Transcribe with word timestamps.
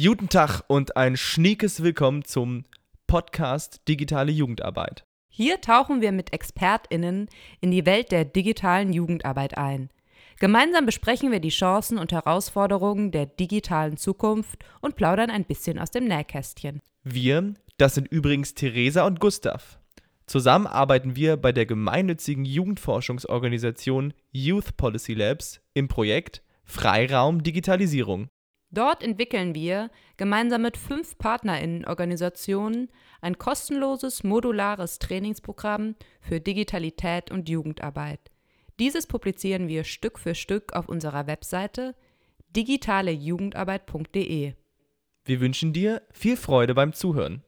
Guten 0.00 0.28
Tag 0.28 0.62
und 0.68 0.96
ein 0.96 1.16
schniekes 1.16 1.82
Willkommen 1.82 2.24
zum 2.24 2.64
Podcast 3.08 3.80
Digitale 3.88 4.30
Jugendarbeit. 4.30 5.04
Hier 5.28 5.60
tauchen 5.60 6.00
wir 6.00 6.12
mit 6.12 6.32
ExpertInnen 6.32 7.28
in 7.60 7.70
die 7.72 7.84
Welt 7.84 8.12
der 8.12 8.24
digitalen 8.24 8.92
Jugendarbeit 8.92 9.58
ein. 9.58 9.88
Gemeinsam 10.38 10.86
besprechen 10.86 11.32
wir 11.32 11.40
die 11.40 11.48
Chancen 11.48 11.98
und 11.98 12.12
Herausforderungen 12.12 13.10
der 13.10 13.26
digitalen 13.26 13.96
Zukunft 13.96 14.64
und 14.80 14.94
plaudern 14.94 15.30
ein 15.30 15.44
bisschen 15.44 15.80
aus 15.80 15.90
dem 15.90 16.04
Nähkästchen. 16.04 16.80
Wir, 17.02 17.54
das 17.76 17.96
sind 17.96 18.06
übrigens 18.06 18.54
Theresa 18.54 19.04
und 19.04 19.18
Gustav. 19.18 19.80
Zusammen 20.26 20.68
arbeiten 20.68 21.16
wir 21.16 21.36
bei 21.36 21.50
der 21.50 21.66
gemeinnützigen 21.66 22.44
Jugendforschungsorganisation 22.44 24.14
Youth 24.30 24.76
Policy 24.76 25.14
Labs 25.14 25.60
im 25.74 25.88
Projekt 25.88 26.42
Freiraum 26.62 27.42
Digitalisierung. 27.42 28.28
Dort 28.70 29.02
entwickeln 29.02 29.54
wir 29.54 29.90
gemeinsam 30.18 30.62
mit 30.62 30.76
fünf 30.76 31.16
PartnerInnen-Organisationen 31.18 32.90
ein 33.22 33.38
kostenloses, 33.38 34.24
modulares 34.24 34.98
Trainingsprogramm 34.98 35.94
für 36.20 36.40
Digitalität 36.40 37.30
und 37.30 37.48
Jugendarbeit. 37.48 38.20
Dieses 38.78 39.06
publizieren 39.06 39.68
wir 39.68 39.84
Stück 39.84 40.18
für 40.18 40.34
Stück 40.34 40.74
auf 40.74 40.88
unserer 40.88 41.26
Webseite 41.26 41.94
digitalejugendarbeit.de. 42.54 44.52
Wir 45.24 45.40
wünschen 45.40 45.72
dir 45.72 46.02
viel 46.10 46.36
Freude 46.36 46.74
beim 46.74 46.92
Zuhören. 46.92 47.42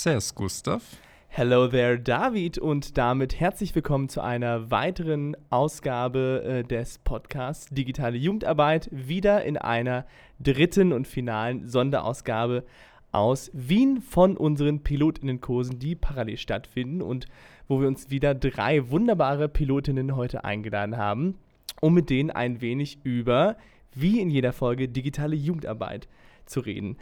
Servus, 0.00 0.34
Gustav. 0.34 0.82
Hello 1.30 1.68
there, 1.68 2.00
David, 2.00 2.58
und 2.58 2.98
damit 2.98 3.38
herzlich 3.38 3.72
willkommen 3.74 4.08
zu 4.08 4.20
einer 4.20 4.72
weiteren 4.72 5.36
Ausgabe 5.50 6.42
äh, 6.42 6.64
des 6.64 6.98
Podcasts 6.98 7.68
Digitale 7.70 8.16
Jugendarbeit. 8.16 8.88
Wieder 8.90 9.44
in 9.44 9.56
einer 9.56 10.04
dritten 10.40 10.92
und 10.92 11.06
finalen 11.06 11.68
Sonderausgabe 11.68 12.64
aus 13.12 13.50
Wien 13.52 14.00
von 14.00 14.36
unseren 14.36 14.82
Pilotinnenkursen, 14.82 15.78
die 15.78 15.94
parallel 15.94 16.38
stattfinden 16.38 17.02
und 17.02 17.26
wo 17.68 17.80
wir 17.80 17.86
uns 17.86 18.10
wieder 18.10 18.34
drei 18.34 18.90
wunderbare 18.90 19.48
Pilotinnen 19.48 20.16
heute 20.16 20.44
eingeladen 20.44 20.96
haben, 20.96 21.38
um 21.80 21.94
mit 21.94 22.10
denen 22.10 22.30
ein 22.30 22.60
wenig 22.60 22.98
über, 23.04 23.56
wie 23.94 24.18
in 24.20 24.30
jeder 24.30 24.52
Folge, 24.52 24.88
digitale 24.88 25.36
Jugendarbeit 25.36 26.08
zu 26.46 26.60
reden. 26.60 26.96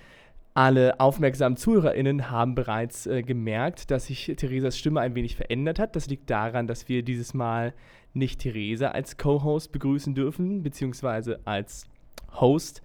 Alle 0.57 1.01
aufmerksamen 1.01 1.59
ZuhörerInnen 1.59 2.31
haben 2.31 2.55
bereits 2.55 3.07
äh, 3.07 3.21
gemerkt, 3.21 3.91
dass 3.91 4.07
sich 4.07 4.33
Theresas 4.39 4.79
Stimme 4.79 5.03
ein 5.03 5.15
wenig 5.15 5.37
verändert 5.37 5.79
hat. 5.79 5.95
Das 5.95 6.07
liegt 6.07 6.31
daran, 6.31 6.67
dass 6.67 6.89
wir 6.89 7.03
dieses 7.03 7.35
Mal 7.35 7.75
nicht 8.15 8.41
Theresa 8.41 8.89
als 8.89 9.19
Co-Host 9.19 9.71
begrüßen 9.71 10.15
dürfen, 10.15 10.63
beziehungsweise 10.63 11.41
als 11.45 11.85
Host, 12.41 12.81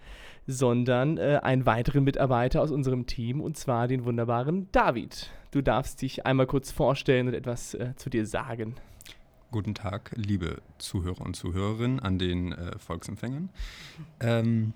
sondern 0.48 1.18
äh, 1.18 1.40
einen 1.44 1.66
weiteren 1.66 2.04
Mitarbeiter 2.04 2.62
aus 2.62 2.72
unserem 2.72 3.06
Team, 3.06 3.40
und 3.40 3.56
zwar 3.56 3.88
den 3.88 4.04
wunderbaren 4.04 4.68
David. 4.74 5.32
Du 5.52 5.62
darfst 5.62 6.02
dich 6.02 6.26
einmal 6.26 6.48
kurz 6.48 6.72
vorstellen 6.72 7.30
und 7.30 7.36
etwas 7.36 7.74
äh, 7.76 7.94
zu 7.96 8.10
dir 8.10 8.26
sagen. 8.26 8.76
Guten 9.50 9.76
Tag, 9.76 10.12
liebe 10.18 10.58
Zuhörer 10.78 11.22
und 11.22 11.38
Zuhörerinnen 11.38 12.02
an 12.02 12.20
den 12.20 12.52
äh, 12.52 12.78
Volksempfängern. 12.78 13.50
Ähm, 14.20 14.74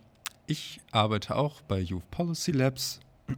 ich 0.48 0.80
arbeite 0.92 1.36
auch 1.36 1.62
bei 1.62 1.80
Youth 1.80 2.10
Policy 2.12 2.52
Labs, 2.52 3.00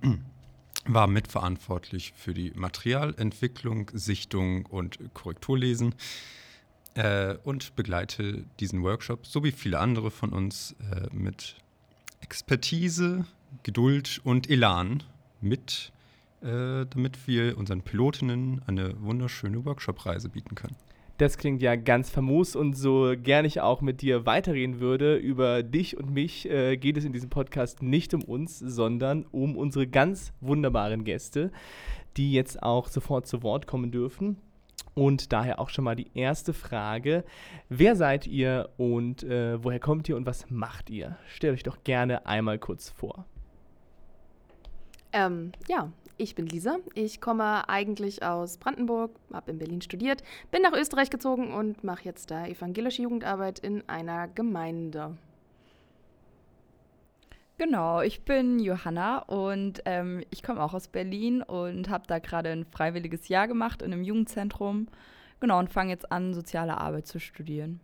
war 0.85 1.07
mitverantwortlich 1.07 2.13
für 2.15 2.33
die 2.33 2.51
Materialentwicklung, 2.55 3.91
Sichtung 3.93 4.65
und 4.65 4.99
Korrekturlesen 5.13 5.95
äh, 6.95 7.35
und 7.43 7.75
begleite 7.75 8.45
diesen 8.59 8.83
Workshop, 8.83 9.25
so 9.25 9.43
wie 9.43 9.51
viele 9.51 9.79
andere 9.79 10.11
von 10.11 10.31
uns, 10.33 10.75
äh, 10.91 11.07
mit 11.13 11.55
Expertise, 12.21 13.25
Geduld 13.63 14.21
und 14.23 14.49
Elan 14.49 15.03
mit, 15.41 15.91
äh, 16.41 16.85
damit 16.85 17.27
wir 17.27 17.57
unseren 17.57 17.81
Pilotinnen 17.81 18.61
eine 18.67 18.99
wunderschöne 19.01 19.63
Workshop-Reise 19.65 20.29
bieten 20.29 20.55
können. 20.55 20.75
Das 21.17 21.39
klingt 21.39 21.63
ja 21.63 21.75
ganz 21.75 22.11
famos 22.11 22.55
und 22.55 22.73
so 22.73 23.13
gerne 23.17 23.47
ich 23.47 23.59
auch 23.59 23.81
mit 23.81 24.01
dir 24.01 24.27
weiterreden 24.27 24.79
würde, 24.79 25.15
über 25.15 25.63
dich 25.63 25.97
und 25.97 26.11
mich 26.11 26.47
äh, 26.47 26.77
geht 26.77 26.95
es 26.95 27.05
in 27.05 27.13
diesem 27.13 27.31
Podcast 27.31 27.81
nicht 27.81 28.13
um 28.13 28.23
uns, 28.23 28.59
sondern 28.59 29.25
um 29.31 29.57
unsere 29.57 29.87
ganz 29.87 30.31
wunderbaren 30.41 31.03
Gäste, 31.05 31.51
die 32.17 32.33
jetzt 32.33 32.61
auch 32.61 32.87
sofort 32.87 33.25
zu 33.25 33.41
Wort 33.41 33.65
kommen 33.65 33.91
dürfen. 33.91 34.37
Und 34.93 35.33
daher 35.33 35.59
auch 35.59 35.69
schon 35.69 35.85
mal 35.85 35.95
die 35.95 36.09
erste 36.13 36.53
Frage. 36.53 37.23
Wer 37.69 37.95
seid 37.95 38.27
ihr 38.27 38.69
und 38.77 39.23
äh, 39.23 39.63
woher 39.63 39.79
kommt 39.79 40.07
ihr 40.09 40.17
und 40.17 40.25
was 40.27 40.49
macht 40.51 40.91
ihr? 40.91 41.17
Stellt 41.27 41.53
euch 41.53 41.63
doch 41.63 41.83
gerne 41.83 42.27
einmal 42.27 42.59
kurz 42.59 42.89
vor. 42.89 43.25
Ähm, 45.13 45.51
ja, 45.67 45.91
ich 46.17 46.35
bin 46.35 46.47
Lisa. 46.47 46.77
Ich 46.93 47.21
komme 47.21 47.69
eigentlich 47.69 48.23
aus 48.23 48.57
Brandenburg, 48.57 49.11
habe 49.31 49.51
in 49.51 49.59
Berlin 49.59 49.81
studiert, 49.81 50.23
bin 50.51 50.61
nach 50.61 50.73
Österreich 50.73 51.09
gezogen 51.09 51.53
und 51.53 51.83
mache 51.83 52.05
jetzt 52.05 52.31
da 52.31 52.45
evangelische 52.45 53.03
Jugendarbeit 53.03 53.59
in 53.59 53.87
einer 53.87 54.27
Gemeinde. 54.27 55.17
Genau, 57.57 58.01
ich 58.01 58.21
bin 58.21 58.59
Johanna 58.59 59.19
und 59.19 59.81
ähm, 59.85 60.23
ich 60.29 60.43
komme 60.43 60.61
auch 60.61 60.75
aus 60.75 60.87
Berlin 60.87 61.41
und 61.41 61.89
habe 61.89 62.05
da 62.05 62.19
gerade 62.19 62.49
ein 62.51 62.65
freiwilliges 62.65 63.29
Jahr 63.29 63.47
gemacht 63.47 63.81
in 63.81 63.93
einem 63.93 64.03
Jugendzentrum. 64.03 64.87
Genau, 65.39 65.57
und 65.57 65.71
fange 65.71 65.89
jetzt 65.89 66.11
an, 66.11 66.35
soziale 66.35 66.77
Arbeit 66.77 67.07
zu 67.07 67.19
studieren. 67.19 67.79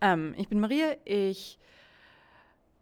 Ähm, 0.00 0.34
ich 0.38 0.48
bin 0.48 0.60
Maria, 0.60 0.96
ich 1.04 1.58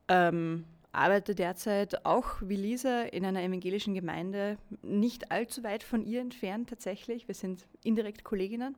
ähm, 0.08 0.64
arbeite 0.94 1.34
derzeit 1.34 2.04
auch 2.04 2.40
wie 2.40 2.56
Lisa 2.56 3.02
in 3.02 3.24
einer 3.24 3.42
evangelischen 3.42 3.94
Gemeinde, 3.94 4.58
nicht 4.82 5.30
allzu 5.30 5.62
weit 5.62 5.82
von 5.82 6.04
ihr 6.04 6.20
entfernt 6.20 6.68
tatsächlich. 6.68 7.28
Wir 7.28 7.34
sind 7.34 7.66
indirekt 7.82 8.24
Kolleginnen 8.24 8.76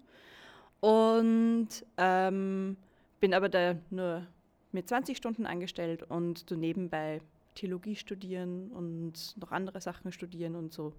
und 0.81 1.69
ähm, 1.97 2.77
bin 3.21 3.35
aber 3.35 3.49
da 3.49 3.77
nur 3.91 4.27
mit 4.73 4.89
20 4.89 5.17
Stunden 5.17 5.47
angestellt 5.47 6.03
und 6.03 6.51
du 6.51 6.57
nebenbei 6.57 7.21
Theologie 7.55 7.97
studieren 7.97 8.71
und 8.71 9.37
noch 9.39 9.51
andere 9.51 9.81
Sachen 9.81 10.13
studieren 10.13 10.55
und 10.55 10.73
so. 10.73 10.93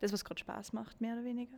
Das, 0.00 0.12
was 0.12 0.24
gerade 0.24 0.40
Spaß 0.40 0.72
macht, 0.72 1.00
mehr 1.00 1.14
oder 1.14 1.24
weniger. 1.24 1.56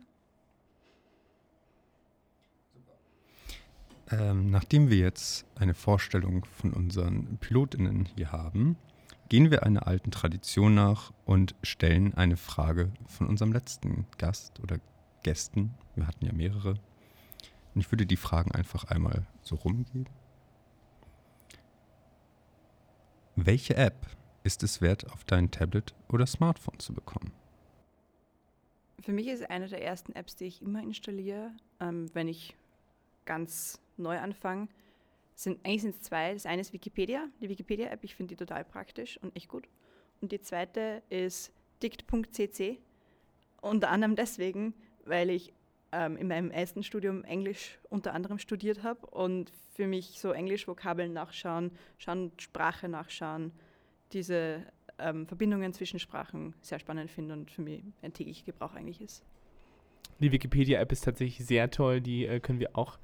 Ähm, 4.09 4.49
nachdem 4.49 4.89
wir 4.89 4.97
jetzt 4.97 5.45
eine 5.55 5.73
Vorstellung 5.73 6.45
von 6.45 6.71
unseren 6.71 7.37
Pilotinnen 7.37 8.05
hier 8.15 8.31
haben, 8.31 8.77
gehen 9.27 9.51
wir 9.51 9.63
einer 9.63 9.87
alten 9.87 10.11
Tradition 10.11 10.75
nach 10.75 11.11
und 11.25 11.55
stellen 11.61 12.13
eine 12.13 12.37
Frage 12.37 12.91
von 13.07 13.27
unserem 13.27 13.51
letzten 13.51 14.05
Gast 14.17 14.61
oder 14.61 14.79
Gästen. 15.23 15.73
Wir 15.95 16.07
hatten 16.07 16.25
ja 16.25 16.31
mehrere. 16.31 16.75
Und 17.75 17.81
ich 17.81 17.91
würde 17.91 18.05
die 18.05 18.15
Fragen 18.15 18.51
einfach 18.53 18.85
einmal 18.85 19.27
so 19.41 19.55
rumgeben. 19.55 20.07
Welche 23.35 23.75
App 23.75 24.07
ist 24.43 24.63
es 24.63 24.81
wert, 24.81 25.11
auf 25.11 25.25
dein 25.25 25.51
Tablet 25.51 25.93
oder 26.09 26.25
Smartphone 26.25 26.79
zu 26.79 26.93
bekommen? 26.93 27.33
Für 29.01 29.11
mich 29.11 29.27
ist 29.27 29.49
eine 29.49 29.67
der 29.67 29.83
ersten 29.83 30.13
Apps, 30.13 30.37
die 30.37 30.45
ich 30.45 30.61
immer 30.61 30.81
installiere, 30.81 31.51
ähm, 31.79 32.09
wenn 32.13 32.27
ich 32.27 32.55
ganz 33.27 33.79
neu 33.97 34.17
anfange, 34.17 34.67
sind, 35.35 35.63
eigentlich 35.63 35.83
sind 35.83 35.95
es 35.95 36.01
zwei. 36.01 36.33
Das 36.33 36.47
eine 36.47 36.61
ist 36.61 36.73
Wikipedia, 36.73 37.27
die 37.41 37.49
Wikipedia-App, 37.49 38.03
ich 38.03 38.15
finde 38.15 38.33
die 38.33 38.37
total 38.37 38.65
praktisch 38.65 39.19
und 39.21 39.35
echt 39.35 39.47
gut. 39.47 39.67
Und 40.19 40.31
die 40.31 40.41
zweite 40.41 41.03
ist 41.09 41.53
dict.cc. 41.83 42.79
Unter 43.61 43.89
anderem 43.89 44.15
deswegen, 44.15 44.73
weil 45.05 45.29
ich 45.29 45.53
ähm, 45.91 46.17
in 46.17 46.27
meinem 46.27 46.49
ersten 46.49 46.83
Studium 46.83 47.23
Englisch 47.23 47.77
unter 47.89 48.13
anderem 48.13 48.39
studiert 48.39 48.81
habe 48.81 49.05
und 49.07 49.51
für 49.75 49.85
mich 49.85 50.19
so 50.19 50.31
Englisch-Vokabeln 50.31 51.13
nachschauen, 51.13 51.71
schauen, 51.99 52.31
Sprache 52.37 52.89
nachschauen, 52.89 53.51
diese 54.11 54.65
ähm, 54.97 55.27
Verbindungen 55.27 55.73
zwischen 55.73 55.99
Sprachen 55.99 56.55
sehr 56.61 56.79
spannend 56.79 57.11
finde 57.11 57.33
und 57.33 57.51
für 57.51 57.61
mich 57.61 57.83
ein 58.01 58.13
täglicher 58.13 58.45
Gebrauch 58.45 58.73
eigentlich 58.73 59.01
ist. 59.01 59.23
Die 60.19 60.31
Wikipedia-App 60.31 60.91
ist 60.91 61.03
tatsächlich 61.03 61.45
sehr 61.45 61.69
toll, 61.69 62.01
die 62.01 62.25
äh, 62.25 62.39
können 62.39 62.59
wir 62.59 62.75
auch 62.77 62.97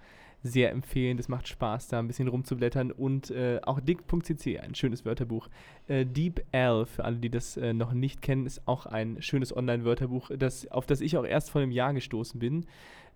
sehr 0.44 0.72
empfehlen. 0.72 1.18
Das 1.18 1.30
macht 1.30 1.48
Spaß, 1.48 1.88
da 1.88 2.00
ein 2.00 2.08
bisschen 2.08 2.28
rumzublättern. 2.28 2.92
Und 2.92 3.32
äh, 3.32 3.60
auch 3.64 3.80
dick.cc, 3.80 4.60
ein 4.60 4.76
schönes 4.76 5.06
Wörterbuch. 5.06 5.48
Äh, 5.88 6.06
Deep 6.06 6.44
L, 6.52 6.86
für 6.86 7.06
alle, 7.06 7.18
die 7.18 7.30
das 7.30 7.58
äh, 7.58 7.74
noch 7.74 7.94
nicht 7.94 8.22
kennen, 8.22 8.46
ist 8.46 8.68
auch 8.68 8.86
ein 8.86 9.22
schönes 9.22 9.56
Online-Wörterbuch, 9.56 10.32
das, 10.38 10.70
auf 10.70 10.86
das 10.86 11.02
ich 11.02 11.18
auch 11.18 11.26
erst 11.26 11.50
vor 11.50 11.62
einem 11.62 11.72
Jahr 11.72 11.94
gestoßen 11.94 12.40
bin. 12.40 12.66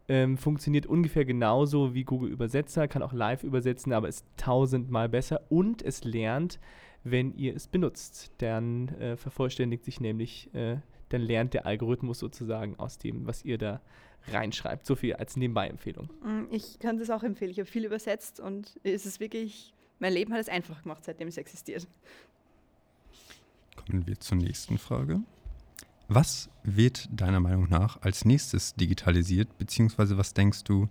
Ähm, 0.10 0.38
funktioniert 0.38 0.86
ungefähr 0.86 1.26
genauso 1.26 1.94
wie 1.94 2.06
Google 2.06 2.32
Übersetzer, 2.32 2.88
kann 2.88 3.02
auch 3.02 3.12
live 3.12 3.44
übersetzen, 3.44 3.92
aber 3.92 4.08
ist 4.08 4.26
tausendmal 4.38 5.10
besser 5.10 5.42
und 5.50 5.82
es 5.82 6.06
lernt, 6.06 6.60
wenn 7.04 7.34
ihr 7.36 7.54
es 7.54 7.68
benutzt. 7.68 8.32
Dann 8.38 8.88
äh, 9.00 9.18
vervollständigt 9.18 9.84
sich 9.84 10.00
nämlich, 10.00 10.50
äh, 10.54 10.78
dann 11.10 11.22
lernt 11.22 11.54
der 11.54 11.66
Algorithmus 11.66 12.20
sozusagen 12.20 12.78
aus 12.78 12.98
dem, 12.98 13.28
was 13.28 13.44
ihr 13.46 13.58
da 13.58 13.82
reinschreibt. 14.30 14.86
So 14.86 14.96
viel 14.96 15.14
als 15.16 15.38
Nebenbei-Empfehlung. 15.38 16.10
Mm, 16.24 16.52
ich 16.52 16.80
kann 16.80 16.98
das 16.98 17.10
auch 17.10 17.24
empfehlen. 17.24 17.52
Ich 17.52 17.60
habe 17.60 17.70
viel 17.70 17.86
übersetzt 17.86 18.40
und 18.40 18.80
es 18.84 19.06
ist 19.06 19.20
wirklich 19.20 19.74
mein 20.00 20.14
Leben 20.14 20.34
hat 20.34 20.40
es 20.40 20.50
einfach 20.50 20.84
gemacht, 20.84 21.04
seitdem 21.06 21.28
es 21.28 21.38
existiert. 21.38 21.88
Kommen 23.76 24.06
wir 24.06 24.20
zur 24.20 24.38
nächsten 24.38 24.78
Frage. 24.78 25.22
Was 26.08 26.50
wird 26.64 27.10
deiner 27.12 27.40
Meinung 27.40 27.68
nach 27.70 28.02
als 28.02 28.24
nächstes 28.24 28.76
digitalisiert, 28.76 29.58
beziehungsweise 29.58 30.18
was 30.18 30.34
denkst 30.34 30.64
du, 30.64 30.88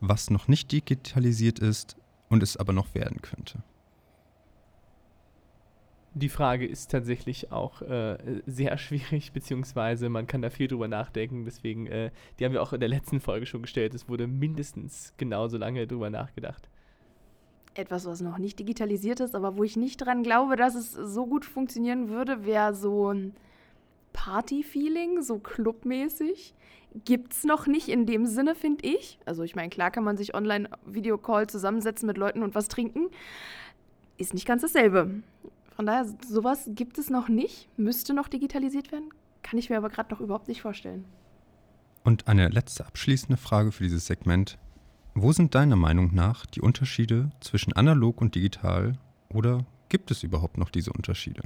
was 0.00 0.30
noch 0.30 0.48
nicht 0.48 0.72
digitalisiert 0.72 1.58
ist 1.58 1.96
und 2.28 2.42
es 2.42 2.56
aber 2.56 2.72
noch 2.72 2.94
werden 2.94 3.20
könnte? 3.20 3.62
Die 6.16 6.28
Frage 6.28 6.64
ist 6.64 6.92
tatsächlich 6.92 7.50
auch 7.50 7.82
äh, 7.82 8.40
sehr 8.46 8.78
schwierig, 8.78 9.32
beziehungsweise 9.32 10.08
man 10.08 10.26
kann 10.26 10.42
da 10.42 10.50
viel 10.50 10.68
drüber 10.68 10.86
nachdenken. 10.86 11.44
Deswegen, 11.44 11.86
äh, 11.88 12.10
die 12.38 12.44
haben 12.44 12.52
wir 12.52 12.62
auch 12.62 12.72
in 12.72 12.80
der 12.80 12.88
letzten 12.88 13.20
Folge 13.20 13.46
schon 13.46 13.62
gestellt. 13.62 13.94
Es 13.94 14.08
wurde 14.08 14.28
mindestens 14.28 15.12
genauso 15.16 15.58
lange 15.58 15.86
drüber 15.86 16.10
nachgedacht. 16.10 16.68
Etwas, 17.74 18.06
was 18.06 18.20
noch 18.20 18.38
nicht 18.38 18.60
digitalisiert 18.60 19.18
ist, 19.18 19.34
aber 19.34 19.56
wo 19.56 19.64
ich 19.64 19.76
nicht 19.76 19.96
dran 19.96 20.22
glaube, 20.22 20.54
dass 20.54 20.76
es 20.76 20.92
so 20.92 21.26
gut 21.26 21.44
funktionieren 21.44 22.08
würde, 22.08 22.46
wäre 22.46 22.72
so 22.74 23.12
ein 23.12 23.34
Party-Feeling, 24.12 25.20
so 25.22 25.38
clubmäßig. 25.40 26.54
Gibt 27.04 27.32
es 27.32 27.42
noch 27.42 27.66
nicht 27.66 27.88
in 27.88 28.06
dem 28.06 28.26
Sinne, 28.26 28.54
finde 28.54 28.86
ich. 28.86 29.18
Also 29.24 29.42
ich 29.42 29.56
meine, 29.56 29.70
klar 29.70 29.90
kann 29.90 30.04
man 30.04 30.16
sich 30.16 30.32
online 30.36 30.70
Videocall 30.86 31.48
zusammensetzen 31.48 32.06
mit 32.06 32.16
Leuten 32.16 32.44
und 32.44 32.54
was 32.54 32.68
trinken. 32.68 33.08
Ist 34.16 34.32
nicht 34.32 34.46
ganz 34.46 34.62
dasselbe. 34.62 35.22
Von 35.74 35.86
daher, 35.86 36.06
sowas 36.26 36.70
gibt 36.74 36.98
es 36.98 37.10
noch 37.10 37.28
nicht, 37.28 37.68
müsste 37.76 38.14
noch 38.14 38.28
digitalisiert 38.28 38.92
werden, 38.92 39.10
kann 39.42 39.58
ich 39.58 39.70
mir 39.70 39.76
aber 39.76 39.90
gerade 39.90 40.12
noch 40.12 40.20
überhaupt 40.20 40.48
nicht 40.48 40.62
vorstellen. 40.62 41.04
Und 42.04 42.28
eine 42.28 42.48
letzte 42.48 42.86
abschließende 42.86 43.36
Frage 43.36 43.72
für 43.72 43.82
dieses 43.82 44.06
Segment. 44.06 44.58
Wo 45.14 45.32
sind 45.32 45.54
deiner 45.54 45.76
Meinung 45.76 46.14
nach 46.14 46.44
die 46.46 46.60
Unterschiede 46.60 47.30
zwischen 47.40 47.72
analog 47.72 48.20
und 48.20 48.34
digital 48.34 48.98
oder 49.28 49.64
gibt 49.88 50.10
es 50.10 50.22
überhaupt 50.22 50.58
noch 50.58 50.70
diese 50.70 50.92
Unterschiede? 50.92 51.42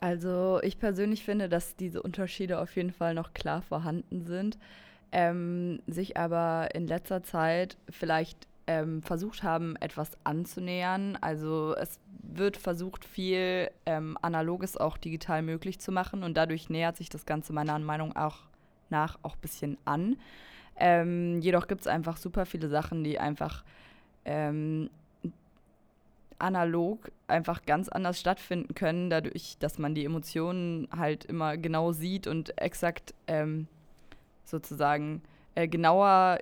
Also 0.00 0.60
ich 0.62 0.78
persönlich 0.78 1.24
finde, 1.24 1.48
dass 1.48 1.76
diese 1.76 2.02
Unterschiede 2.02 2.58
auf 2.60 2.74
jeden 2.74 2.92
Fall 2.92 3.14
noch 3.14 3.34
klar 3.34 3.60
vorhanden 3.60 4.24
sind, 4.24 4.58
ähm, 5.12 5.80
sich 5.86 6.16
aber 6.16 6.74
in 6.74 6.86
letzter 6.86 7.22
Zeit 7.22 7.76
vielleicht 7.90 8.46
ähm, 8.66 9.02
versucht 9.02 9.42
haben, 9.42 9.76
etwas 9.76 10.12
anzunähern. 10.24 11.18
Also 11.20 11.74
es 11.76 11.98
wird 12.22 12.56
versucht, 12.56 13.04
viel 13.04 13.70
ähm, 13.86 14.16
Analoges 14.22 14.76
auch 14.76 14.96
digital 14.96 15.42
möglich 15.42 15.78
zu 15.78 15.92
machen 15.92 16.22
und 16.22 16.36
dadurch 16.36 16.70
nähert 16.70 16.96
sich 16.96 17.08
das 17.08 17.26
Ganze 17.26 17.52
meiner 17.52 17.78
Meinung 17.78 18.16
auch 18.16 18.38
nach 18.90 19.18
auch 19.22 19.34
ein 19.34 19.40
bisschen 19.40 19.78
an. 19.84 20.16
Ähm, 20.76 21.40
jedoch 21.40 21.66
gibt 21.66 21.82
es 21.82 21.86
einfach 21.86 22.16
super 22.16 22.46
viele 22.46 22.68
Sachen, 22.68 23.04
die 23.04 23.18
einfach 23.18 23.64
ähm, 24.24 24.90
analog 26.38 27.10
einfach 27.28 27.66
ganz 27.66 27.88
anders 27.88 28.18
stattfinden 28.18 28.74
können, 28.74 29.10
dadurch, 29.10 29.56
dass 29.58 29.78
man 29.78 29.94
die 29.94 30.04
Emotionen 30.04 30.88
halt 30.96 31.24
immer 31.26 31.56
genau 31.56 31.92
sieht 31.92 32.26
und 32.26 32.58
exakt 32.58 33.14
ähm, 33.26 33.66
sozusagen 34.44 35.22
äh, 35.54 35.68
genauer 35.68 36.38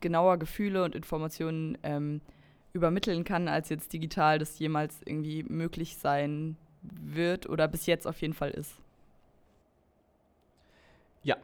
genauer 0.00 0.38
Gefühle 0.38 0.84
und 0.84 0.94
Informationen 0.94 1.78
ähm, 1.82 2.20
übermitteln 2.72 3.24
kann, 3.24 3.48
als 3.48 3.68
jetzt 3.68 3.92
digital 3.92 4.38
das 4.38 4.58
jemals 4.58 5.00
irgendwie 5.04 5.42
möglich 5.42 5.96
sein 5.96 6.56
wird 6.82 7.48
oder 7.48 7.68
bis 7.68 7.86
jetzt 7.86 8.06
auf 8.06 8.20
jeden 8.20 8.34
Fall 8.34 8.50
ist. 8.50 8.74
Ja, 11.22 11.36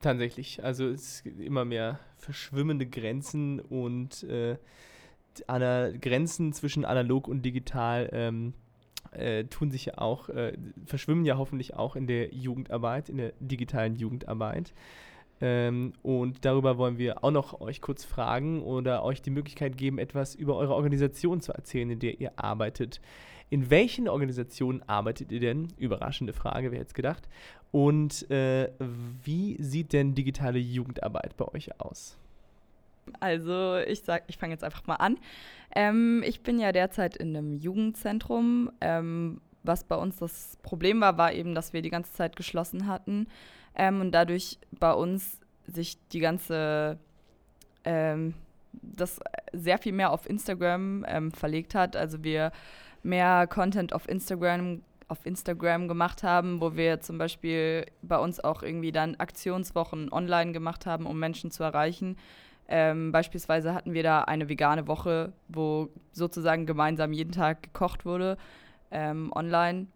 tatsächlich. 0.00 0.62
Also 0.64 0.88
es 0.88 1.22
gibt 1.22 1.40
immer 1.40 1.64
mehr 1.64 1.98
verschwimmende 2.18 2.86
Grenzen 2.86 3.60
und 3.60 4.22
äh, 4.24 4.56
Grenzen 6.00 6.52
zwischen 6.52 6.84
analog 6.84 7.28
und 7.28 7.42
digital 7.42 8.08
ähm, 8.12 8.54
äh, 9.12 9.44
tun 9.44 9.70
sich 9.70 9.86
ja 9.86 9.98
auch, 9.98 10.28
äh, 10.28 10.56
verschwimmen 10.86 11.24
ja 11.24 11.36
hoffentlich 11.36 11.74
auch 11.74 11.96
in 11.96 12.06
der 12.06 12.32
Jugendarbeit, 12.34 13.08
in 13.08 13.18
der 13.18 13.32
digitalen 13.40 13.96
Jugendarbeit. 13.96 14.72
Ähm, 15.40 15.92
und 16.02 16.44
darüber 16.44 16.78
wollen 16.78 16.98
wir 16.98 17.22
auch 17.22 17.30
noch 17.30 17.60
euch 17.60 17.80
kurz 17.80 18.04
fragen 18.04 18.62
oder 18.62 19.04
euch 19.04 19.20
die 19.20 19.30
Möglichkeit 19.30 19.76
geben, 19.76 19.98
etwas 19.98 20.34
über 20.34 20.56
eure 20.56 20.74
Organisation 20.74 21.40
zu 21.40 21.52
erzählen, 21.52 21.90
in 21.90 21.98
der 21.98 22.20
ihr 22.20 22.32
arbeitet. 22.36 23.00
In 23.48 23.70
welchen 23.70 24.08
Organisationen 24.08 24.82
arbeitet 24.88 25.30
ihr 25.30 25.40
denn? 25.40 25.68
Überraschende 25.76 26.32
Frage, 26.32 26.72
wer 26.72 26.80
hätte 26.80 26.88
es 26.88 26.94
gedacht. 26.94 27.28
Und 27.70 28.28
äh, 28.30 28.70
wie 29.22 29.56
sieht 29.62 29.92
denn 29.92 30.14
digitale 30.14 30.58
Jugendarbeit 30.58 31.36
bei 31.36 31.46
euch 31.48 31.80
aus? 31.80 32.16
Also 33.20 33.76
ich 33.76 34.00
sag, 34.00 34.24
ich 34.26 34.38
fange 34.38 34.54
jetzt 34.54 34.64
einfach 34.64 34.86
mal 34.86 34.96
an. 34.96 35.18
Ähm, 35.74 36.24
ich 36.26 36.42
bin 36.42 36.58
ja 36.58 36.72
derzeit 36.72 37.16
in 37.16 37.36
einem 37.36 37.54
Jugendzentrum. 37.54 38.70
Ähm, 38.80 39.40
was 39.62 39.84
bei 39.84 39.96
uns 39.96 40.16
das 40.16 40.56
Problem 40.62 41.00
war, 41.00 41.18
war 41.18 41.32
eben, 41.32 41.54
dass 41.54 41.72
wir 41.72 41.82
die 41.82 41.90
ganze 41.90 42.12
Zeit 42.12 42.36
geschlossen 42.36 42.86
hatten 42.86 43.26
ähm, 43.76 44.00
und 44.00 44.12
dadurch 44.12 44.58
bei 44.78 44.92
uns 44.92 45.40
sich 45.66 45.98
die 46.12 46.20
ganze, 46.20 46.98
ähm, 47.84 48.34
das 48.72 49.20
sehr 49.52 49.78
viel 49.78 49.92
mehr 49.92 50.10
auf 50.10 50.28
Instagram 50.28 51.04
ähm, 51.08 51.32
verlegt 51.32 51.74
hat. 51.74 51.96
Also 51.96 52.22
wir 52.24 52.52
mehr 53.02 53.46
Content 53.46 53.92
auf 53.92 54.08
Instagram 54.08 54.82
auf 55.08 55.24
Instagram 55.24 55.86
gemacht 55.86 56.24
haben, 56.24 56.60
wo 56.60 56.74
wir 56.74 57.00
zum 57.00 57.16
Beispiel 57.16 57.86
bei 58.02 58.18
uns 58.18 58.40
auch 58.40 58.64
irgendwie 58.64 58.90
dann 58.90 59.14
Aktionswochen 59.16 60.12
online 60.12 60.50
gemacht 60.50 60.84
haben, 60.84 61.06
um 61.06 61.18
Menschen 61.18 61.52
zu 61.52 61.62
erreichen. 61.62 62.16
Ähm, 62.68 63.12
beispielsweise 63.12 63.72
hatten 63.72 63.92
wir 63.92 64.02
da 64.02 64.22
eine 64.22 64.48
vegane 64.48 64.88
Woche, 64.88 65.32
wo 65.46 65.90
sozusagen 66.10 66.66
gemeinsam 66.66 67.12
jeden 67.12 67.30
Tag 67.30 67.62
gekocht 67.62 68.04
wurde 68.04 68.36
ähm, 68.90 69.30
online. 69.34 69.86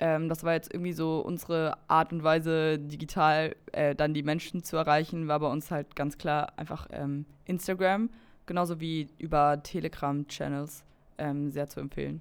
Ähm, 0.00 0.28
das 0.28 0.44
war 0.44 0.52
jetzt 0.54 0.72
irgendwie 0.72 0.92
so 0.92 1.20
unsere 1.20 1.76
Art 1.88 2.12
und 2.12 2.22
Weise, 2.22 2.78
digital 2.78 3.56
äh, 3.72 3.94
dann 3.94 4.14
die 4.14 4.22
Menschen 4.22 4.62
zu 4.62 4.76
erreichen, 4.76 5.26
war 5.26 5.40
bei 5.40 5.50
uns 5.50 5.70
halt 5.70 5.96
ganz 5.96 6.18
klar 6.18 6.52
einfach 6.56 6.86
ähm, 6.92 7.26
Instagram, 7.46 8.10
genauso 8.46 8.80
wie 8.80 9.08
über 9.18 9.60
Telegram-Channels 9.62 10.84
ähm, 11.18 11.50
sehr 11.50 11.68
zu 11.68 11.80
empfehlen. 11.80 12.20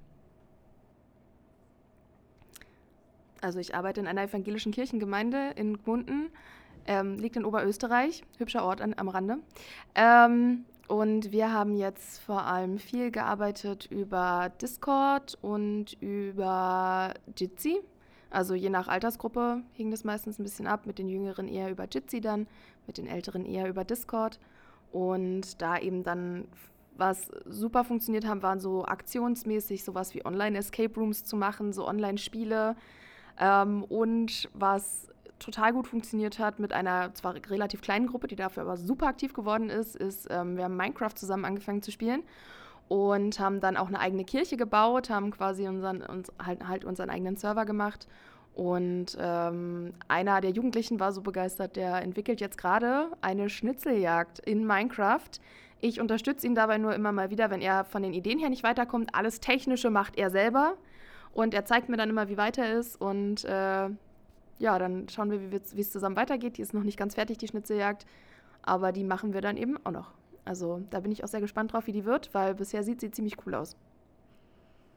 Also 3.42 3.60
ich 3.60 3.76
arbeite 3.76 4.00
in 4.00 4.08
einer 4.08 4.24
evangelischen 4.24 4.72
Kirchengemeinde 4.72 5.52
in 5.56 5.78
Gmunden, 5.78 6.32
ähm, 6.88 7.18
liegt 7.20 7.36
in 7.36 7.46
Oberösterreich, 7.46 8.24
hübscher 8.40 8.64
Ort 8.64 8.82
an, 8.82 8.96
am 8.98 9.10
Rande. 9.10 9.38
Und 10.88 11.34
wir 11.34 11.52
haben 11.52 11.76
jetzt 11.76 12.20
vor 12.22 12.44
allem 12.44 12.80
viel 12.80 13.12
gearbeitet 13.12 13.88
über 13.92 14.52
Discord 14.62 15.38
und 15.42 15.94
über 16.02 17.14
Jitsi. 17.38 17.80
Also 18.30 18.56
je 18.56 18.70
nach 18.70 18.88
Altersgruppe 18.88 19.64
hing 19.74 19.92
das 19.92 20.06
meistens 20.06 20.40
ein 20.40 20.44
bisschen 20.44 20.68
ab. 20.68 20.86
Mit 20.86 20.98
den 20.98 21.10
Jüngeren 21.10 21.48
eher 21.50 21.70
über 21.70 21.88
Jitsi 21.92 22.22
dann, 22.22 22.48
mit 22.86 22.98
den 22.98 23.08
Älteren 23.08 23.46
eher 23.46 23.68
über 23.68 23.84
Discord. 23.84 24.40
Und 24.94 25.62
da 25.62 25.78
eben 25.78 26.04
dann, 26.04 26.46
was 26.96 27.30
super 27.46 27.84
funktioniert 27.84 28.26
haben, 28.26 28.42
waren 28.42 28.62
so 28.62 28.86
aktionsmäßig 28.86 29.84
sowas 29.84 30.16
wie 30.16 30.26
Online-Escape 30.26 30.98
Rooms 30.98 31.26
zu 31.26 31.36
machen, 31.36 31.74
so 31.74 31.86
Online-Spiele. 31.86 32.78
Ähm, 33.40 33.84
und 33.84 34.50
was 34.54 35.10
total 35.40 35.74
gut 35.74 35.88
funktioniert 35.88 36.40
hat 36.40 36.60
mit 36.60 36.74
einer 36.74 37.14
zwar 37.14 37.36
relativ 37.36 37.82
kleinen 37.82 38.08
Gruppe, 38.08 38.28
die 38.28 38.36
dafür 38.36 38.64
aber 38.64 38.78
super 38.78 39.08
aktiv 39.08 39.34
geworden 39.34 39.70
ist, 39.70 39.96
ist, 39.96 40.28
ähm, 40.30 40.58
wir 40.58 40.66
haben 40.66 40.76
Minecraft 40.76 41.16
zusammen 41.16 41.46
angefangen 41.46 41.82
zu 41.82 41.92
spielen 41.92 42.24
und 42.88 43.40
haben 43.40 43.60
dann 43.60 43.78
auch 43.78 43.88
eine 43.88 44.00
eigene 44.00 44.24
Kirche 44.24 44.58
gebaut, 44.58 45.10
haben 45.10 45.32
quasi 45.32 45.68
unseren, 45.68 46.02
uns, 46.02 46.32
halt, 46.44 46.68
halt 46.68 46.86
unseren 46.86 47.10
eigenen 47.10 47.36
Server 47.36 47.66
gemacht. 47.66 48.08
Und 48.54 49.16
ähm, 49.20 49.94
einer 50.08 50.42
der 50.42 50.50
Jugendlichen 50.50 51.00
war 51.00 51.12
so 51.12 51.22
begeistert, 51.22 51.76
der 51.76 52.02
entwickelt 52.02 52.42
jetzt 52.42 52.58
gerade 52.58 53.12
eine 53.22 53.50
Schnitzeljagd 53.50 54.40
in 54.40 54.66
Minecraft. 54.66 55.30
Ich 55.80 56.02
unterstütze 56.02 56.48
ihn 56.48 56.56
dabei 56.56 56.80
nur 56.80 56.96
immer 56.96 57.12
mal 57.12 57.30
wieder, 57.30 57.52
wenn 57.52 57.62
er 57.62 57.86
von 57.86 58.02
den 58.02 58.14
Ideen 58.14 58.40
her 58.40 58.50
nicht 58.50 58.64
weiterkommt. 58.64 59.14
Alles 59.14 59.42
Technische 59.42 59.92
macht 59.92 60.18
er 60.18 60.32
selber. 60.32 60.74
Und 61.34 61.54
er 61.54 61.66
zeigt 61.66 61.88
mir 61.88 61.98
dann 61.98 62.10
immer, 62.10 62.30
wie 62.30 62.38
weit 62.38 62.58
er 62.58 62.80
ist. 62.80 63.00
Und 63.00 63.46
äh, 63.46 63.90
ja, 64.60 64.80
dann 64.80 65.08
schauen 65.10 65.32
wir, 65.32 65.52
wie 65.52 65.82
es 65.82 65.92
zusammen 65.92 66.16
weitergeht. 66.16 66.58
Die 66.58 66.62
ist 66.62 66.74
noch 66.74 66.84
nicht 66.84 66.98
ganz 66.98 67.16
fertig, 67.16 67.38
die 67.38 67.48
Schnitzeljagd, 67.48 68.06
aber 68.62 68.92
die 68.92 69.04
machen 69.04 69.34
wir 69.34 69.42
dann 69.42 69.58
eben 69.58 69.78
auch 69.86 69.92
noch. 69.92 70.14
Also 70.46 70.82
da 70.90 71.02
bin 71.02 71.12
ich 71.12 71.24
auch 71.24 71.28
sehr 71.28 71.42
gespannt 71.42 71.74
drauf, 71.74 71.88
wie 71.88 71.92
die 71.92 72.06
wird, 72.06 72.34
weil 72.34 72.56
bisher 72.56 72.84
sieht 72.84 73.02
sie 73.02 73.12
ziemlich 73.12 73.36
cool 73.46 73.54
aus. 73.56 73.76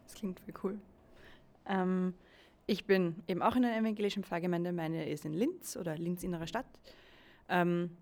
Das 0.06 0.14
klingt 0.14 0.40
wie 0.46 0.54
cool. 0.62 0.78
Ähm, 1.66 2.14
ich 2.66 2.86
bin 2.86 3.16
eben 3.26 3.42
auch 3.42 3.56
in 3.56 3.62
der 3.62 3.76
evangelischen 3.76 4.22
Pfarrgemeinde. 4.22 4.72
Meine 4.72 5.08
ist 5.08 5.24
in 5.24 5.32
Linz 5.32 5.76
oder 5.76 5.96
Linz 5.96 6.22
innere 6.22 6.46
Stadt. 6.46 6.66
Ähm, 7.48 7.96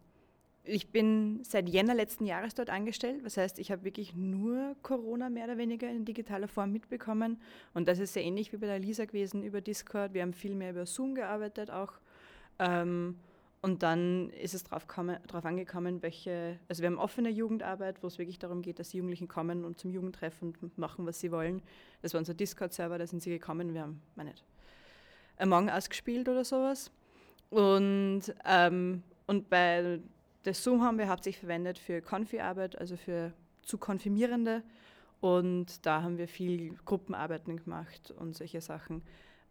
ich 0.68 0.90
bin 0.90 1.42
seit 1.44 1.68
Jänner 1.68 1.94
letzten 1.94 2.26
Jahres 2.26 2.54
dort 2.54 2.70
angestellt. 2.70 3.24
Das 3.24 3.36
heißt, 3.36 3.58
ich 3.58 3.72
habe 3.72 3.84
wirklich 3.84 4.14
nur 4.14 4.76
Corona 4.82 5.30
mehr 5.30 5.44
oder 5.44 5.58
weniger 5.58 5.88
in 5.88 6.04
digitaler 6.04 6.48
Form 6.48 6.72
mitbekommen. 6.72 7.40
Und 7.74 7.88
das 7.88 7.98
ist 7.98 8.12
sehr 8.12 8.24
ähnlich 8.24 8.52
wie 8.52 8.58
bei 8.58 8.66
der 8.66 8.78
Lisa 8.78 9.04
gewesen 9.04 9.42
über 9.42 9.60
Discord. 9.60 10.14
Wir 10.14 10.22
haben 10.22 10.34
viel 10.34 10.54
mehr 10.54 10.70
über 10.70 10.86
Zoom 10.86 11.14
gearbeitet 11.14 11.70
auch. 11.70 11.94
Ähm, 12.58 13.16
Und 13.60 13.82
dann 13.82 14.30
ist 14.30 14.54
es 14.54 14.62
darauf 14.62 14.86
angekommen, 15.44 16.00
welche, 16.00 16.60
also 16.68 16.80
wir 16.80 16.86
haben 16.90 16.98
offene 16.98 17.28
Jugendarbeit, 17.28 18.02
wo 18.02 18.06
es 18.06 18.16
wirklich 18.16 18.38
darum 18.38 18.62
geht, 18.62 18.78
dass 18.78 18.90
die 18.90 18.98
Jugendlichen 18.98 19.26
kommen 19.26 19.64
und 19.64 19.80
zum 19.80 19.90
Jugendtreff 19.90 20.40
und 20.42 20.78
machen, 20.78 21.06
was 21.06 21.18
sie 21.18 21.32
wollen. 21.32 21.60
Das 22.00 22.14
war 22.14 22.20
unser 22.20 22.34
Discord-Server, 22.34 22.98
da 22.98 23.06
sind 23.06 23.20
sie 23.20 23.30
gekommen, 23.30 23.74
wir 23.74 23.82
haben, 23.82 24.00
meine 24.14 24.30
nicht, 24.30 24.44
Among 25.38 25.70
Us 25.70 25.88
gespielt 25.88 26.28
oder 26.28 26.44
sowas. 26.44 26.92
Und, 27.50 28.32
ähm, 28.44 29.02
und 29.26 29.50
bei 29.50 30.00
der 30.48 30.54
Zoom 30.54 30.82
haben 30.82 30.96
wir 30.96 31.10
hauptsächlich 31.10 31.40
verwendet 31.40 31.78
für 31.78 32.00
Konfi-Arbeit, 32.00 32.78
also 32.78 32.96
für 32.96 33.34
zu 33.60 33.76
Konfirmierende. 33.76 34.62
Und 35.20 35.84
da 35.84 36.00
haben 36.02 36.16
wir 36.16 36.26
viel 36.26 36.74
Gruppenarbeiten 36.86 37.58
gemacht 37.58 38.12
und 38.12 38.34
solche 38.34 38.62
Sachen. 38.62 39.02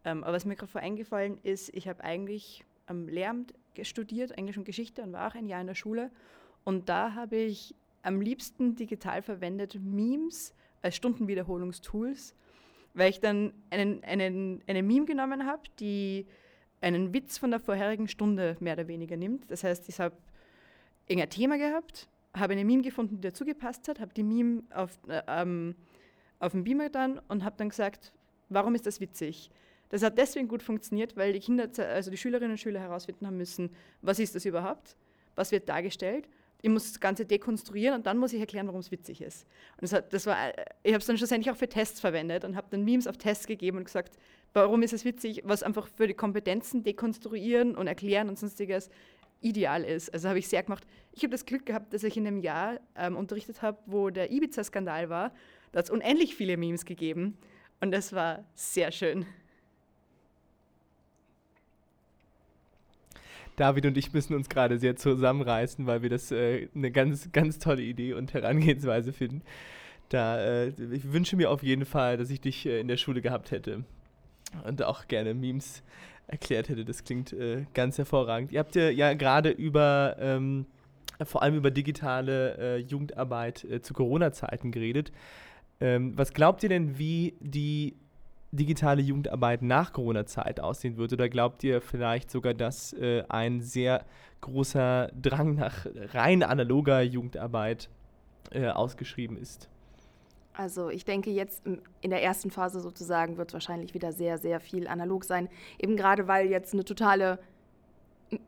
Ähm, 0.04 0.24
aber 0.24 0.32
was 0.32 0.44
mir 0.44 0.56
gerade 0.56 0.72
vor 0.72 0.80
eingefallen 0.80 1.38
ist, 1.44 1.72
ich 1.72 1.86
habe 1.86 2.02
eigentlich 2.02 2.64
am 2.86 3.06
Lehramt 3.06 3.54
studiert, 3.82 4.32
Englisch 4.32 4.58
und 4.58 4.64
Geschichte 4.64 5.02
und 5.02 5.12
war 5.12 5.30
auch 5.30 5.36
ein 5.36 5.46
Jahr 5.46 5.60
in 5.60 5.68
der 5.68 5.76
Schule. 5.76 6.10
Und 6.64 6.88
da 6.88 7.14
habe 7.14 7.36
ich 7.36 7.76
am 8.02 8.20
liebsten 8.20 8.74
digital 8.74 9.22
verwendet 9.22 9.78
Memes 9.80 10.52
als 10.82 10.96
Stundenwiederholungstools, 10.96 12.34
weil 12.94 13.10
ich 13.10 13.20
dann 13.20 13.52
einen, 13.70 14.02
einen, 14.02 14.62
eine 14.66 14.82
Meme 14.82 15.06
genommen 15.06 15.46
habe, 15.46 15.62
die 15.78 16.26
einen 16.80 17.14
Witz 17.14 17.38
von 17.38 17.52
der 17.52 17.60
vorherigen 17.60 18.08
Stunde 18.08 18.56
mehr 18.58 18.72
oder 18.72 18.88
weniger 18.88 19.16
nimmt. 19.16 19.48
Das 19.48 19.62
heißt, 19.62 19.88
ich 19.88 20.00
habe 20.00 20.16
irgendein 21.08 21.30
Thema 21.30 21.58
gehabt, 21.58 22.08
habe 22.34 22.52
eine 22.52 22.64
Meme 22.64 22.82
gefunden, 22.82 23.16
die 23.16 23.28
dazu 23.28 23.44
gepasst 23.44 23.88
hat, 23.88 24.00
habe 24.00 24.12
die 24.14 24.22
Meme 24.22 24.62
auf, 24.70 24.98
äh, 25.08 25.22
ähm, 25.26 25.74
auf 26.38 26.52
dem 26.52 26.64
Beamer 26.64 26.88
dann 26.90 27.20
und 27.28 27.44
habe 27.44 27.56
dann 27.58 27.70
gesagt, 27.70 28.12
warum 28.48 28.74
ist 28.74 28.86
das 28.86 29.00
witzig? 29.00 29.50
Das 29.88 30.02
hat 30.02 30.18
deswegen 30.18 30.48
gut 30.48 30.62
funktioniert, 30.62 31.16
weil 31.16 31.32
die 31.32 31.40
Kinder, 31.40 31.68
also 31.78 32.10
die 32.10 32.16
Schülerinnen 32.16 32.52
und 32.52 32.58
Schüler 32.58 32.80
herausfinden 32.80 33.26
haben 33.26 33.38
müssen, 33.38 33.70
was 34.02 34.18
ist 34.18 34.34
das 34.34 34.44
überhaupt, 34.44 34.96
was 35.34 35.50
wird 35.50 35.68
dargestellt. 35.68 36.28
Ich 36.60 36.68
muss 36.68 36.88
das 36.88 37.00
Ganze 37.00 37.24
dekonstruieren 37.24 37.94
und 37.94 38.06
dann 38.06 38.18
muss 38.18 38.32
ich 38.32 38.40
erklären, 38.40 38.66
warum 38.66 38.80
es 38.80 38.90
witzig 38.90 39.22
ist. 39.22 39.46
Und 39.76 39.82
das, 39.82 39.92
hat, 39.92 40.12
das 40.12 40.26
war, 40.26 40.36
ich 40.82 40.92
habe 40.92 41.00
es 41.00 41.06
dann 41.06 41.16
schlussendlich 41.16 41.52
auch 41.52 41.56
für 41.56 41.68
Tests 41.68 42.00
verwendet 42.00 42.44
und 42.44 42.56
habe 42.56 42.66
dann 42.70 42.84
Memes 42.84 43.06
auf 43.06 43.16
Tests 43.16 43.46
gegeben 43.46 43.78
und 43.78 43.84
gesagt, 43.84 44.18
warum 44.52 44.82
ist 44.82 44.92
es 44.92 45.04
witzig, 45.04 45.42
was 45.44 45.62
einfach 45.62 45.86
für 45.86 46.08
die 46.08 46.14
Kompetenzen 46.14 46.82
dekonstruieren 46.82 47.76
und 47.76 47.86
erklären 47.86 48.28
und 48.28 48.38
sonstiges 48.38 48.90
ideal 49.40 49.84
ist. 49.84 50.12
Also 50.12 50.28
habe 50.28 50.38
ich 50.38 50.48
sehr 50.48 50.62
gemacht. 50.62 50.84
Ich 51.12 51.22
habe 51.22 51.30
das 51.30 51.46
Glück 51.46 51.66
gehabt, 51.66 51.92
dass 51.92 52.02
ich 52.02 52.16
in 52.16 52.26
einem 52.26 52.40
Jahr 52.40 52.80
ähm, 52.96 53.16
unterrichtet 53.16 53.62
habe, 53.62 53.78
wo 53.86 54.10
der 54.10 54.30
Ibiza-Skandal 54.30 55.08
war. 55.08 55.32
Da 55.72 55.78
hat 55.78 55.86
es 55.86 55.90
unendlich 55.90 56.34
viele 56.34 56.56
Memes 56.56 56.84
gegeben 56.84 57.36
und 57.80 57.92
das 57.92 58.12
war 58.12 58.44
sehr 58.54 58.90
schön. 58.92 59.26
David 63.56 63.86
und 63.86 63.96
ich 63.96 64.12
müssen 64.12 64.34
uns 64.34 64.48
gerade 64.48 64.78
sehr 64.78 64.94
zusammenreißen, 64.94 65.86
weil 65.86 66.02
wir 66.02 66.10
das 66.10 66.30
äh, 66.30 66.68
eine 66.74 66.92
ganz, 66.92 67.32
ganz 67.32 67.58
tolle 67.58 67.82
Idee 67.82 68.12
und 68.14 68.32
Herangehensweise 68.32 69.12
finden. 69.12 69.42
Da, 70.08 70.40
äh, 70.40 70.68
ich 70.68 71.12
wünsche 71.12 71.36
mir 71.36 71.50
auf 71.50 71.62
jeden 71.62 71.84
Fall, 71.84 72.16
dass 72.16 72.30
ich 72.30 72.40
dich 72.40 72.66
äh, 72.66 72.80
in 72.80 72.88
der 72.88 72.96
Schule 72.96 73.20
gehabt 73.20 73.50
hätte 73.50 73.84
und 74.64 74.82
auch 74.82 75.08
gerne 75.08 75.34
Memes 75.34 75.82
erklärt 76.28 76.68
hätte. 76.68 76.84
Das 76.84 77.02
klingt 77.02 77.32
äh, 77.32 77.64
ganz 77.74 77.98
hervorragend. 77.98 78.52
Ihr 78.52 78.60
habt 78.60 78.76
ja, 78.76 78.90
ja 78.90 79.14
gerade 79.14 79.50
über, 79.50 80.16
ähm, 80.20 80.66
vor 81.24 81.42
allem 81.42 81.56
über 81.56 81.70
digitale 81.70 82.56
äh, 82.58 82.76
Jugendarbeit 82.76 83.64
äh, 83.64 83.80
zu 83.82 83.94
Corona-Zeiten 83.94 84.70
geredet. 84.70 85.10
Ähm, 85.80 86.16
was 86.16 86.32
glaubt 86.32 86.62
ihr 86.62 86.68
denn, 86.68 86.98
wie 86.98 87.34
die 87.40 87.96
digitale 88.52 89.02
Jugendarbeit 89.02 89.62
nach 89.62 89.92
Corona-Zeit 89.92 90.60
aussehen 90.60 90.96
wird? 90.96 91.12
Oder 91.12 91.28
glaubt 91.28 91.64
ihr 91.64 91.80
vielleicht 91.80 92.30
sogar, 92.30 92.54
dass 92.54 92.92
äh, 92.92 93.24
ein 93.28 93.60
sehr 93.60 94.04
großer 94.40 95.10
Drang 95.20 95.54
nach 95.54 95.86
rein 96.12 96.42
analoger 96.42 97.02
Jugendarbeit 97.02 97.88
äh, 98.52 98.68
ausgeschrieben 98.68 99.36
ist? 99.36 99.68
Also 100.58 100.90
ich 100.90 101.04
denke, 101.04 101.30
jetzt 101.30 101.62
in 101.64 102.10
der 102.10 102.20
ersten 102.20 102.50
Phase 102.50 102.80
sozusagen 102.80 103.36
wird 103.36 103.50
es 103.50 103.54
wahrscheinlich 103.54 103.94
wieder 103.94 104.10
sehr, 104.10 104.38
sehr 104.38 104.58
viel 104.58 104.88
analog 104.88 105.22
sein. 105.22 105.48
Eben 105.78 105.96
gerade 105.96 106.26
weil 106.26 106.48
jetzt 106.48 106.74
eine 106.74 106.84
totale, 106.84 107.38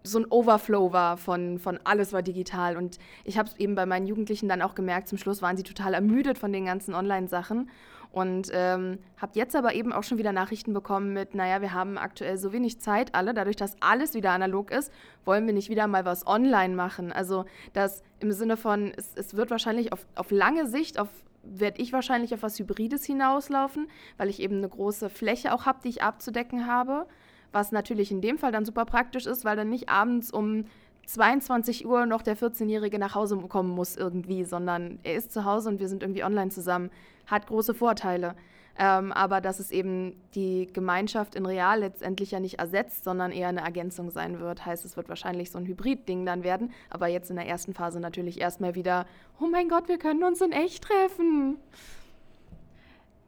so 0.02 0.18
ein 0.18 0.26
Overflow 0.28 0.92
war 0.92 1.16
von, 1.16 1.60
von 1.60 1.78
alles 1.84 2.12
war 2.12 2.22
digital. 2.22 2.76
Und 2.76 2.98
ich 3.22 3.38
habe 3.38 3.48
es 3.48 3.56
eben 3.58 3.76
bei 3.76 3.86
meinen 3.86 4.08
Jugendlichen 4.08 4.48
dann 4.48 4.60
auch 4.60 4.74
gemerkt, 4.74 5.06
zum 5.06 5.18
Schluss 5.18 5.40
waren 5.40 5.56
sie 5.56 5.62
total 5.62 5.94
ermüdet 5.94 6.36
von 6.36 6.52
den 6.52 6.64
ganzen 6.64 6.94
Online-Sachen. 6.94 7.70
Und 8.10 8.50
ähm, 8.52 8.98
habe 9.18 9.30
jetzt 9.34 9.54
aber 9.54 9.72
eben 9.74 9.92
auch 9.92 10.02
schon 10.02 10.18
wieder 10.18 10.32
Nachrichten 10.32 10.74
bekommen 10.74 11.12
mit, 11.12 11.36
naja, 11.36 11.60
wir 11.60 11.74
haben 11.74 11.96
aktuell 11.96 12.38
so 12.38 12.52
wenig 12.52 12.80
Zeit 12.80 13.14
alle, 13.14 13.34
dadurch, 13.34 13.54
dass 13.54 13.80
alles 13.80 14.14
wieder 14.14 14.32
analog 14.32 14.72
ist, 14.72 14.92
wollen 15.24 15.46
wir 15.46 15.54
nicht 15.54 15.70
wieder 15.70 15.86
mal 15.86 16.04
was 16.04 16.26
online 16.26 16.74
machen. 16.74 17.12
Also 17.12 17.44
das 17.72 18.02
im 18.18 18.32
Sinne 18.32 18.56
von, 18.56 18.92
es, 18.96 19.14
es 19.14 19.36
wird 19.36 19.52
wahrscheinlich 19.52 19.92
auf, 19.92 20.04
auf 20.16 20.32
lange 20.32 20.66
Sicht, 20.66 20.98
auf 20.98 21.08
werde 21.42 21.80
ich 21.80 21.92
wahrscheinlich 21.92 22.35
auf 22.35 22.42
was 22.42 22.59
Hybrides 22.59 23.04
hinauslaufen, 23.04 23.88
weil 24.16 24.28
ich 24.28 24.40
eben 24.40 24.59
eine 24.59 24.68
große 24.68 25.11
Fläche 25.11 25.54
auch 25.54 25.66
habe, 25.66 25.80
die 25.82 25.88
ich 25.88 26.02
abzudecken 26.02 26.66
habe. 26.66 27.06
Was 27.52 27.73
natürlich 27.73 28.11
in 28.11 28.20
dem 28.20 28.38
Fall 28.38 28.52
dann 28.52 28.64
super 28.64 28.85
praktisch 28.85 29.26
ist, 29.26 29.44
weil 29.44 29.56
dann 29.56 29.70
nicht 29.70 29.88
abends 29.88 30.30
um 30.30 30.66
22 31.06 31.87
Uhr 31.87 32.06
noch 32.06 32.23
der 32.23 32.37
14-Jährige 32.37 32.99
nach 32.99 33.14
Hause 33.14 33.37
kommen 33.38 33.70
muss 33.70 33.97
irgendwie, 33.97 34.44
sondern 34.44 35.00
er 35.02 35.16
ist 35.16 35.32
zu 35.32 35.44
Hause 35.44 35.70
und 35.70 35.80
wir 35.80 35.88
sind 35.88 36.02
irgendwie 36.02 36.23
online 36.23 36.50
zusammen. 36.50 36.90
Hat 37.26 37.49
große 37.49 37.75
Vorteile. 37.75 38.37
Ähm, 38.82 39.12
aber 39.12 39.42
dass 39.42 39.60
es 39.60 39.70
eben 39.70 40.18
die 40.34 40.66
Gemeinschaft 40.72 41.34
in 41.34 41.44
real 41.44 41.80
letztendlich 41.80 42.30
ja 42.30 42.40
nicht 42.40 42.60
ersetzt, 42.60 43.04
sondern 43.04 43.30
eher 43.30 43.49
eine 43.49 43.60
Ergänzung 43.60 44.10
sein 44.10 44.40
wird. 44.40 44.64
Heißt, 44.64 44.87
es 44.87 44.96
wird 44.96 45.10
wahrscheinlich 45.10 45.50
so 45.50 45.58
ein 45.58 45.66
Hybrid-Ding 45.66 46.25
dann 46.25 46.44
werden. 46.44 46.72
Aber 46.88 47.06
jetzt 47.06 47.28
in 47.28 47.37
der 47.37 47.46
ersten 47.46 47.75
Phase 47.75 48.00
natürlich 48.00 48.40
erstmal 48.40 48.75
wieder, 48.75 49.04
oh 49.38 49.49
mein 49.49 49.68
Gott, 49.68 49.88
wir 49.88 49.99
können 49.99 50.25
uns 50.25 50.40
in 50.40 50.52
echt 50.52 50.84
treffen. 50.84 51.58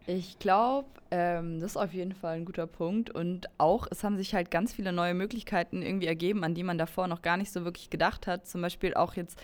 Ich 0.07 0.39
glaube, 0.39 0.89
ähm, 1.11 1.61
das 1.61 1.73
ist 1.73 1.77
auf 1.77 1.93
jeden 1.93 2.15
Fall 2.15 2.37
ein 2.37 2.47
guter 2.47 2.67
Punkt. 2.67 3.11
Und 3.11 3.51
auch, 3.59 3.87
es 3.91 4.03
haben 4.05 4.17
sich 4.17 4.35
halt 4.35 4.51
ganz 4.51 4.73
viele 4.73 4.91
neue 4.91 5.13
Möglichkeiten 5.13 5.83
irgendwie 5.83 6.07
ergeben, 6.07 6.45
an 6.45 6.55
die 6.55 6.63
man 6.63 6.79
davor 6.79 7.09
noch 7.09 7.21
gar 7.21 7.37
nicht 7.37 7.53
so 7.53 7.67
wirklich 7.67 7.91
gedacht 7.91 8.27
hat. 8.27 8.47
Zum 8.47 8.63
Beispiel 8.63 8.95
auch 8.95 9.17
jetzt 9.17 9.39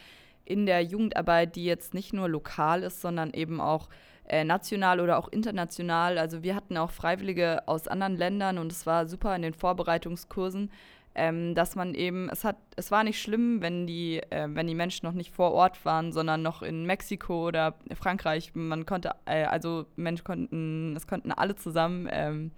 in 0.47 0.65
der 0.65 0.83
Jugendarbeit, 0.83 1.55
die 1.55 1.67
jetzt 1.67 1.93
nicht 1.93 2.15
nur 2.15 2.31
lokal 2.31 2.83
ist, 2.83 3.03
sondern 3.03 3.35
eben 3.35 3.61
auch 3.61 3.91
äh, 4.29 4.45
national 4.45 5.01
oder 5.01 5.19
auch 5.19 5.29
international. 5.29 6.19
Also 6.19 6.43
wir 6.43 6.55
hatten 6.55 6.77
auch 6.77 6.91
Freiwillige 6.91 7.67
aus 7.67 7.89
anderen 7.89 8.17
Ländern 8.17 8.59
und 8.59 8.71
es 8.71 8.87
war 8.87 9.07
super 9.07 9.35
in 9.35 9.43
den 9.43 9.55
Vorbereitungskursen, 9.55 10.71
ähm, 11.15 11.55
dass 11.55 11.75
man 11.75 11.95
eben, 11.95 12.29
es 12.29 12.45
hat, 12.45 12.57
es 12.77 12.91
war 12.91 13.05
nicht 13.05 13.21
schlimm, 13.21 13.61
wenn 13.63 13.87
die, 13.87 14.19
äh, 14.31 14.47
wenn 14.51 14.67
die 14.67 14.75
Menschen 14.75 15.07
noch 15.07 15.15
nicht 15.15 15.33
vor 15.33 15.53
Ort 15.53 15.85
waren, 15.85 16.13
sondern 16.13 16.43
noch 16.43 16.63
in 16.63 16.85
Mexiko 16.85 17.49
oder 17.49 17.75
Frankreich. 17.95 18.53
Man 18.55 18.87
konnte, 18.87 19.15
äh, 19.25 19.45
also 19.45 19.87
Menschen 19.97 20.25
konnten, 20.25 20.95
es 20.95 21.07
konnten 21.07 21.33
alle 21.33 21.57
zusammen 21.57 22.09
ähm, 22.11 22.51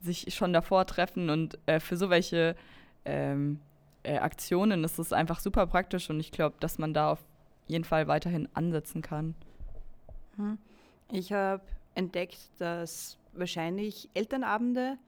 sich 0.00 0.34
schon 0.34 0.52
davor 0.52 0.86
treffen 0.86 1.30
und 1.30 1.58
äh, 1.66 1.80
für 1.80 1.96
so 1.96 2.10
welche 2.10 2.56
ähm, 3.04 3.60
äh, 4.02 4.18
Aktionen 4.18 4.84
ist 4.84 4.98
es 4.98 5.12
einfach 5.12 5.40
super 5.40 5.66
praktisch 5.66 6.10
und 6.10 6.20
ich 6.20 6.30
glaube, 6.30 6.56
dass 6.60 6.78
man 6.78 6.94
da 6.94 7.12
auf 7.12 7.18
jeden 7.66 7.84
Fall 7.84 8.06
weiterhin 8.06 8.48
ansetzen 8.54 9.02
kann. 9.02 9.34
Hm. 10.36 10.58
Ich 11.12 11.32
habe 11.32 11.62
entdeckt, 11.94 12.38
dass 12.58 13.18
wahrscheinlich 13.32 14.08
Elternabende 14.14 14.98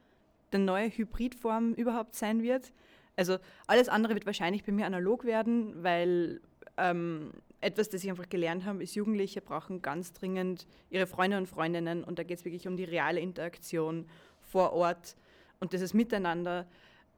die 0.52 0.58
neue 0.58 0.88
Hybridform 0.88 1.74
überhaupt 1.74 2.14
sein 2.14 2.42
wird. 2.42 2.72
Also 3.16 3.38
alles 3.66 3.88
andere 3.88 4.14
wird 4.14 4.26
wahrscheinlich 4.26 4.64
bei 4.64 4.72
mir 4.72 4.86
analog 4.86 5.24
werden, 5.24 5.82
weil 5.82 6.40
ähm, 6.76 7.32
etwas, 7.60 7.88
das 7.88 8.02
ich 8.04 8.10
einfach 8.10 8.28
gelernt 8.28 8.64
habe, 8.64 8.82
ist, 8.82 8.94
Jugendliche 8.94 9.40
brauchen 9.40 9.82
ganz 9.82 10.12
dringend 10.12 10.66
ihre 10.90 11.06
Freunde 11.06 11.36
und 11.36 11.48
Freundinnen 11.48 12.04
und 12.04 12.18
da 12.18 12.22
geht 12.22 12.38
es 12.38 12.44
wirklich 12.44 12.66
um 12.66 12.76
die 12.76 12.84
reale 12.84 13.20
Interaktion 13.20 14.06
vor 14.40 14.72
Ort 14.72 15.16
und 15.60 15.72
dieses 15.72 15.94
Miteinander, 15.94 16.66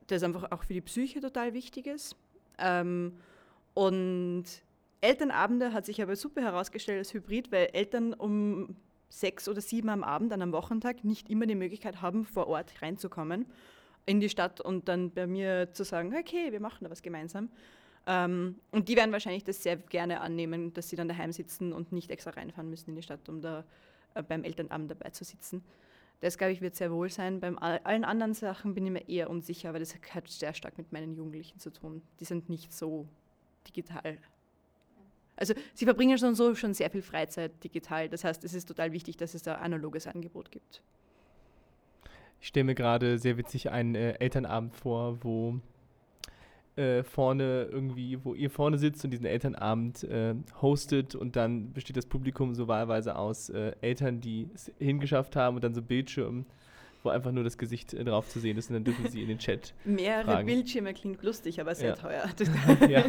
das 0.09 0.23
einfach 0.23 0.51
auch 0.53 0.65
für 0.65 0.75
die 0.75 0.81
Psyche 0.81 1.21
total 1.21 1.55
wichtig 1.55 1.87
ist. 1.87 2.17
Ähm, 2.59 3.17
und 3.73 4.45
Elternabende 5.05 5.75
hat 5.75 5.85
sich 5.85 6.01
aber 6.01 6.17
super 6.17 6.41
herausgestellt 6.41 6.99
als 6.99 7.13
Hybrid, 7.13 7.53
weil 7.53 7.69
Eltern 7.75 8.15
um 8.15 8.75
sechs 9.11 9.49
oder 9.49 9.61
sieben 9.61 9.91
am 9.91 10.03
Abend 10.03 10.33
an 10.33 10.41
einem 10.41 10.53
Wochentag 10.53 11.05
nicht 11.05 11.29
immer 11.29 11.47
die 11.47 11.55
Möglichkeit 11.55 12.01
haben, 12.01 12.25
vor 12.25 12.47
Ort 12.47 12.73
reinzukommen 12.81 13.45
in 14.07 14.21
die 14.21 14.31
Stadt 14.31 14.63
und 14.63 14.89
dann 14.89 15.11
bei 15.11 15.27
mir 15.27 15.71
zu 15.73 15.85
sagen, 15.85 16.15
okay, 16.19 16.53
wir 16.53 16.61
machen 16.61 16.85
da 16.85 16.91
was 16.91 17.03
gemeinsam. 17.03 17.51
Ähm, 18.07 18.57
und 18.71 18.89
die 18.89 18.97
werden 18.97 19.13
wahrscheinlich 19.13 19.45
das 19.45 19.63
sehr 19.63 19.77
gerne 19.77 20.23
annehmen, 20.23 20.73
dass 20.73 20.89
sie 20.89 20.97
dann 20.97 21.09
daheim 21.09 21.33
sitzen 21.33 21.75
und 21.75 21.93
nicht 21.93 22.11
extra 22.11 22.31
reinfahren 22.31 22.71
müssen 22.71 22.91
in 22.91 22.97
die 22.97 23.03
Stadt, 23.03 23.29
um 23.29 23.43
da 23.43 23.65
äh, 24.15 24.23
beim 24.23 24.43
Elternabend 24.43 24.91
dabei 24.91 25.11
zu 25.11 25.25
sitzen. 25.25 25.63
Das, 26.21 26.39
glaube 26.39 26.53
ich, 26.55 26.63
wird 26.63 26.77
sehr 26.77 26.91
wohl 26.91 27.11
sein. 27.11 27.41
Bei 27.41 27.55
allen 27.55 28.05
anderen 28.05 28.33
Sachen 28.33 28.75
bin 28.75 28.87
ich 28.87 28.93
mir 28.93 29.07
eher 29.07 29.29
unsicher, 29.29 29.69
aber 29.69 29.81
das 29.81 29.95
hat 30.15 30.29
sehr 30.29 30.55
stark 30.55 30.79
mit 30.79 30.93
meinen 30.93 31.15
Jugendlichen 31.15 31.59
zu 31.59 31.71
tun. 31.71 32.01
Die 32.21 32.25
sind 32.25 32.49
nicht 32.49 32.73
so 32.73 33.07
digital 33.67 34.19
also 35.37 35.55
sie 35.75 35.85
verbringen 35.85 36.19
schon 36.19 36.35
so 36.35 36.55
schon 36.55 36.75
sehr 36.75 36.91
viel 36.91 37.03
Freizeit 37.03 37.63
digital. 37.63 38.09
Das 38.09 38.25
heißt, 38.25 38.45
es 38.45 38.55
ist 38.55 38.67
total 38.67 38.93
wichtig, 38.93 39.17
dass 39.17 39.35
es 39.35 39.43
da 39.43 39.57
analoges 39.57 40.07
Angebot 40.07 40.51
gibt. 40.51 40.83
Ich 42.41 42.49
stelle 42.49 42.65
mir 42.65 42.75
gerade 42.75 43.19
sehr 43.19 43.37
witzig 43.37 43.71
einen 43.71 43.95
äh, 43.95 44.13
Elternabend 44.19 44.77
vor, 44.77 45.23
wo 45.25 45.61
äh, 46.77 47.03
vorne 47.05 47.69
irgendwie, 47.71 48.19
wo 48.25 48.35
ihr 48.35 48.51
vorne 48.51 48.79
sitzt 48.79 49.05
und 49.05 49.13
diesen 49.13 49.27
Elternabend 49.27 50.05
äh, 50.05 50.35
hostet 50.61 51.15
und 51.15 51.37
dann 51.37 51.73
besteht 51.73 51.97
das 51.97 52.07
Publikum 52.07 52.55
so 52.55 52.69
wahlweise 52.69 53.17
aus 53.17 53.49
äh, 53.49 53.73
Eltern, 53.81 54.21
die 54.21 54.51
es 54.55 54.73
hingeschafft 54.79 55.37
haben 55.37 55.57
und 55.57 55.65
dann 55.65 55.75
so 55.75 55.83
Bildschirmen 55.83 56.47
wo 57.05 57.11
einfach 57.11 57.33
nur 57.33 57.45
das 57.45 57.59
Gesicht 57.59 57.95
äh, 57.95 58.03
drauf 58.05 58.29
zu 58.29 58.41
sehen 58.41 58.57
ist 58.57 58.71
und 58.71 58.75
dann 58.75 58.85
dürfen 58.85 59.09
Sie 59.09 59.23
in 59.23 59.29
den 59.29 59.39
Chat. 59.39 59.75
Mehrere 59.85 60.25
fragen. 60.25 60.47
Bildschirme 60.47 60.95
klingt 60.95 61.23
lustig, 61.23 61.61
aber 61.61 61.75
sehr 61.75 61.91
Ja. 61.91 61.95
teuer. 61.97 62.25
ja. 62.89 63.05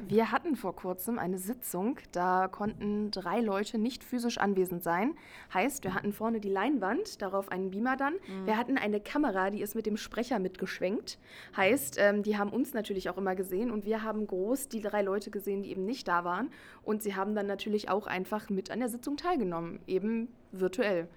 Wir 0.00 0.32
hatten 0.32 0.56
vor 0.56 0.74
kurzem 0.74 1.18
eine 1.18 1.38
Sitzung, 1.38 1.98
da 2.12 2.48
konnten 2.48 3.10
drei 3.10 3.40
Leute 3.40 3.78
nicht 3.78 4.02
physisch 4.02 4.38
anwesend 4.38 4.82
sein. 4.82 5.14
Heißt, 5.52 5.84
wir 5.84 5.94
hatten 5.94 6.12
vorne 6.12 6.40
die 6.40 6.48
Leinwand, 6.48 7.20
darauf 7.20 7.50
einen 7.52 7.70
Beamer 7.70 7.96
dann. 7.96 8.14
Wir 8.46 8.56
hatten 8.56 8.78
eine 8.78 9.00
Kamera, 9.00 9.50
die 9.50 9.60
ist 9.60 9.74
mit 9.74 9.84
dem 9.86 9.96
Sprecher 9.98 10.38
mitgeschwenkt. 10.38 11.18
Heißt, 11.56 11.96
ähm, 11.98 12.22
die 12.22 12.38
haben 12.38 12.50
uns 12.50 12.72
natürlich 12.72 13.10
auch 13.10 13.18
immer 13.18 13.34
gesehen 13.36 13.70
und 13.70 13.84
wir 13.84 14.02
haben 14.02 14.26
groß 14.26 14.68
die 14.68 14.80
drei 14.80 15.02
Leute 15.02 15.30
gesehen, 15.30 15.62
die 15.62 15.70
eben 15.70 15.84
nicht 15.84 16.08
da 16.08 16.24
waren. 16.24 16.50
Und 16.82 17.02
sie 17.02 17.14
haben 17.14 17.34
dann 17.34 17.46
natürlich 17.46 17.88
auch 17.90 18.06
einfach 18.06 18.48
mit 18.48 18.70
an 18.70 18.80
der 18.80 18.88
Sitzung 18.88 19.16
teilgenommen, 19.16 19.80
eben 19.86 20.28
virtuell. 20.52 21.08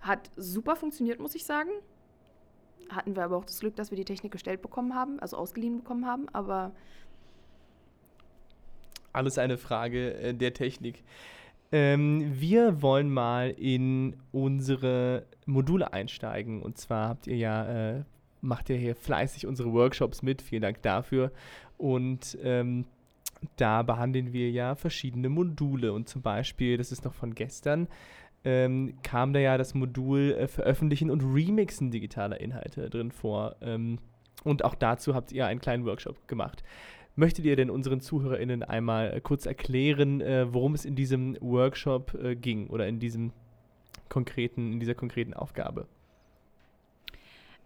Hat 0.00 0.30
super 0.36 0.76
funktioniert, 0.76 1.20
muss 1.20 1.34
ich 1.34 1.44
sagen. 1.44 1.70
Hatten 2.88 3.14
wir 3.14 3.24
aber 3.24 3.36
auch 3.36 3.44
das 3.44 3.60
Glück, 3.60 3.76
dass 3.76 3.90
wir 3.90 3.96
die 3.96 4.04
Technik 4.04 4.32
gestellt 4.32 4.62
bekommen 4.62 4.94
haben, 4.94 5.20
also 5.20 5.36
ausgeliehen 5.36 5.78
bekommen 5.78 6.06
haben, 6.06 6.28
aber 6.30 6.72
Alles 9.12 9.38
eine 9.38 9.58
Frage 9.58 10.14
äh, 10.14 10.34
der 10.34 10.54
Technik. 10.54 11.02
Ähm, 11.72 12.32
wir 12.40 12.82
wollen 12.82 13.10
mal 13.10 13.50
in 13.50 14.16
unsere 14.32 15.26
Module 15.46 15.92
einsteigen. 15.92 16.62
Und 16.62 16.78
zwar 16.78 17.08
habt 17.08 17.26
ihr 17.26 17.36
ja, 17.36 17.96
äh, 17.98 18.04
macht 18.40 18.70
ihr 18.70 18.76
hier 18.76 18.96
fleißig 18.96 19.46
unsere 19.46 19.72
Workshops 19.72 20.22
mit. 20.22 20.42
Vielen 20.42 20.62
Dank 20.62 20.82
dafür. 20.82 21.32
Und 21.76 22.38
ähm, 22.42 22.86
da 23.56 23.82
behandeln 23.82 24.32
wir 24.32 24.50
ja 24.50 24.74
verschiedene 24.74 25.28
Module. 25.28 25.92
Und 25.92 26.08
zum 26.08 26.22
Beispiel, 26.22 26.76
das 26.76 26.92
ist 26.92 27.04
noch 27.04 27.14
von 27.14 27.34
gestern, 27.34 27.88
ähm, 28.44 28.94
kam 29.02 29.32
da 29.32 29.40
ja 29.40 29.58
das 29.58 29.74
Modul 29.74 30.32
äh, 30.32 30.48
Veröffentlichen 30.48 31.10
und 31.10 31.22
Remixen 31.22 31.90
digitaler 31.90 32.40
Inhalte 32.40 32.88
drin 32.88 33.10
vor. 33.10 33.56
Ähm, 33.60 33.98
und 34.44 34.64
auch 34.64 34.74
dazu 34.74 35.14
habt 35.14 35.32
ihr 35.32 35.46
einen 35.46 35.60
kleinen 35.60 35.84
Workshop 35.84 36.26
gemacht. 36.26 36.62
Möchtet 37.16 37.44
ihr 37.44 37.56
denn 37.56 37.70
unseren 37.70 38.00
ZuhörerInnen 38.00 38.62
einmal 38.62 39.12
äh, 39.12 39.20
kurz 39.20 39.44
erklären, 39.44 40.20
äh, 40.20 40.52
worum 40.52 40.74
es 40.74 40.84
in 40.84 40.94
diesem 40.94 41.36
Workshop 41.40 42.14
äh, 42.14 42.34
ging 42.34 42.68
oder 42.68 42.86
in 42.86 42.98
diesem 42.98 43.32
konkreten, 44.08 44.72
in 44.72 44.80
dieser 44.80 44.94
konkreten 44.94 45.34
Aufgabe? 45.34 45.86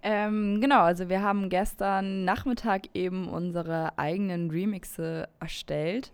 Ähm, 0.03 0.61
genau, 0.61 0.81
also 0.83 1.09
wir 1.09 1.23
haben 1.23 1.49
gestern 1.49 2.25
Nachmittag 2.25 2.89
eben 2.95 3.29
unsere 3.29 3.99
eigenen 3.99 4.51
Remixe 4.51 5.29
erstellt. 5.41 6.13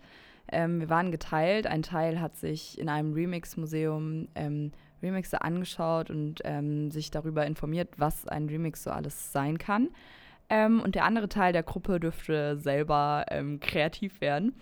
Ähm, 0.51 0.81
wir 0.81 0.91
waren 0.91 1.11
geteilt. 1.11 1.67
Ein 1.67 1.83
Teil 1.83 2.21
hat 2.21 2.37
sich 2.37 2.79
in 2.79 2.89
einem 2.89 3.13
Remix-Museum 3.13 4.29
ähm, 4.35 4.73
Remixe 5.03 5.43
angeschaut 5.43 6.11
und 6.11 6.41
ähm, 6.45 6.91
sich 6.91 7.11
darüber 7.11 7.47
informiert, 7.47 7.89
was 7.97 8.29
ein 8.29 8.49
Remix 8.49 8.83
so 8.83 8.91
alles 8.91 9.33
sein 9.33 9.59
kann. 9.59 9.89
Ähm, 10.49 10.81
und 10.81 10.95
der 10.95 11.05
andere 11.05 11.29
Teil 11.29 11.53
der 11.53 11.63
Gruppe 11.63 12.01
dürfte 12.01 12.59
selber 12.59 13.25
ähm, 13.31 13.61
kreativ 13.61 14.21
werden. 14.21 14.55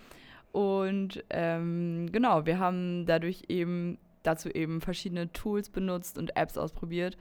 Und 0.51 1.23
ähm, 1.29 2.09
genau, 2.11 2.45
wir 2.45 2.59
haben 2.59 3.05
dadurch 3.05 3.43
eben 3.49 3.97
dazu 4.23 4.49
eben 4.49 4.81
verschiedene 4.81 5.31
Tools 5.31 5.69
benutzt 5.69 6.17
und 6.17 6.35
Apps 6.35 6.57
ausprobiert 6.57 7.17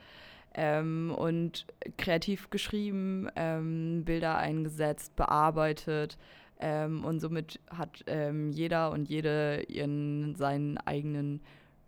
ähm, 0.54 1.14
und 1.16 1.66
kreativ 1.96 2.50
geschrieben, 2.50 3.28
ähm, 3.36 4.04
Bilder 4.04 4.38
eingesetzt, 4.38 5.14
bearbeitet. 5.16 6.18
Ähm, 6.60 7.04
und 7.04 7.20
somit 7.20 7.60
hat 7.70 8.04
ähm, 8.06 8.50
jeder 8.50 8.90
und 8.90 9.08
jede 9.08 9.62
ihren, 9.68 10.34
seinen 10.34 10.78
eigenen 10.78 11.40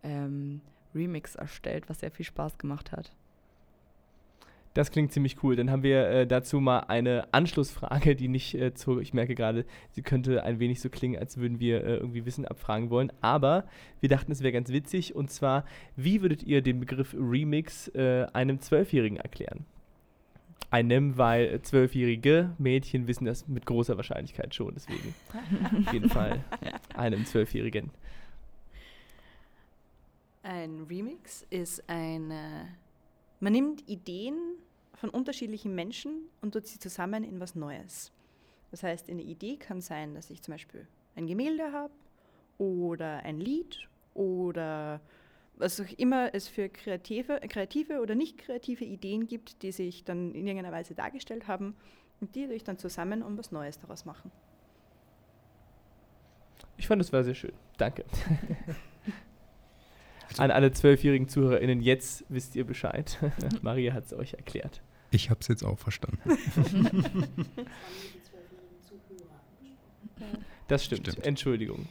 ähm, 0.03 0.61
Remix 0.95 1.35
erstellt, 1.35 1.89
was 1.89 1.99
sehr 1.99 2.11
viel 2.11 2.25
Spaß 2.25 2.57
gemacht 2.57 2.91
hat. 2.91 3.11
Das 4.73 4.89
klingt 4.89 5.11
ziemlich 5.11 5.43
cool. 5.43 5.57
Dann 5.57 5.69
haben 5.69 5.83
wir 5.83 6.07
äh, 6.07 6.27
dazu 6.27 6.61
mal 6.61 6.79
eine 6.81 7.27
Anschlussfrage, 7.33 8.15
die 8.15 8.29
nicht 8.29 8.55
äh, 8.55 8.73
zu, 8.73 8.99
ich 9.01 9.13
merke 9.13 9.35
gerade, 9.35 9.65
sie 9.91 10.01
könnte 10.01 10.43
ein 10.43 10.59
wenig 10.59 10.79
so 10.79 10.89
klingen, 10.89 11.19
als 11.19 11.37
würden 11.37 11.59
wir 11.59 11.83
äh, 11.83 11.97
irgendwie 11.97 12.25
Wissen 12.25 12.45
abfragen 12.45 12.89
wollen. 12.89 13.11
Aber 13.19 13.65
wir 13.99 14.07
dachten, 14.07 14.31
es 14.31 14.41
wäre 14.41 14.53
ganz 14.53 14.69
witzig. 14.69 15.13
Und 15.13 15.29
zwar, 15.29 15.65
wie 15.97 16.21
würdet 16.21 16.43
ihr 16.43 16.61
den 16.61 16.79
Begriff 16.79 17.13
Remix 17.13 17.89
äh, 17.89 18.27
einem 18.31 18.61
Zwölfjährigen 18.61 19.17
erklären? 19.17 19.65
Einem, 20.69 21.17
weil 21.17 21.45
äh, 21.45 21.61
zwölfjährige 21.61 22.55
Mädchen 22.57 23.07
wissen 23.07 23.25
das 23.25 23.47
mit 23.47 23.65
großer 23.65 23.97
Wahrscheinlichkeit 23.97 24.55
schon. 24.55 24.73
Deswegen 24.73 25.13
auf 25.85 25.93
jeden 25.93 26.09
Fall 26.09 26.43
einem 26.95 27.25
Zwölfjährigen. 27.25 27.91
Ein 30.43 30.87
Remix 30.89 31.45
ist 31.49 31.87
eine. 31.87 32.69
Man 33.39 33.53
nimmt 33.53 33.87
Ideen 33.89 34.35
von 34.93 35.09
unterschiedlichen 35.09 35.73
Menschen 35.73 36.29
und 36.41 36.53
tut 36.53 36.67
sie 36.67 36.79
zusammen 36.79 37.23
in 37.23 37.39
was 37.39 37.55
Neues. 37.55 38.11
Das 38.69 38.83
heißt, 38.83 39.09
eine 39.09 39.23
Idee 39.23 39.57
kann 39.57 39.81
sein, 39.81 40.13
dass 40.13 40.29
ich 40.29 40.41
zum 40.41 40.53
Beispiel 40.53 40.87
ein 41.15 41.27
Gemälde 41.27 41.71
habe 41.73 41.93
oder 42.57 43.17
ein 43.23 43.39
Lied 43.39 43.89
oder 44.13 45.01
was 45.61 45.79
auch 45.79 45.97
immer 45.97 46.33
es 46.33 46.47
für 46.47 46.69
kreative, 46.69 47.39
kreative 47.47 48.01
oder 48.01 48.15
nicht 48.15 48.37
kreative 48.37 48.83
Ideen 48.83 49.27
gibt, 49.27 49.63
die 49.63 49.71
sich 49.71 50.03
dann 50.03 50.33
in 50.33 50.47
irgendeiner 50.47 50.75
Weise 50.75 50.95
dargestellt 50.95 51.47
haben 51.47 51.75
und 52.19 52.35
die 52.35 52.47
durch 52.47 52.63
dann 52.63 52.77
zusammen 52.77 53.23
und 53.23 53.37
was 53.37 53.51
Neues 53.51 53.79
daraus 53.79 54.05
machen. 54.05 54.31
Ich 56.77 56.87
fand, 56.87 56.99
das 56.99 57.13
war 57.13 57.23
sehr 57.23 57.35
schön. 57.35 57.53
Danke. 57.77 58.05
An 60.37 60.49
alle 60.49 60.71
zwölfjährigen 60.71 61.27
ZuhörerInnen, 61.27 61.81
jetzt 61.81 62.23
wisst 62.29 62.55
ihr 62.55 62.65
Bescheid. 62.65 63.19
Maria 63.61 63.93
hat 63.93 64.05
es 64.05 64.13
euch 64.13 64.33
erklärt. 64.33 64.81
Ich 65.11 65.29
habe 65.29 65.41
es 65.41 65.47
jetzt 65.47 65.63
auch 65.63 65.77
verstanden. 65.77 66.19
Das 70.67 70.85
stimmt. 70.85 71.05
Stimmt. 71.05 71.27
Entschuldigung. 71.27 71.85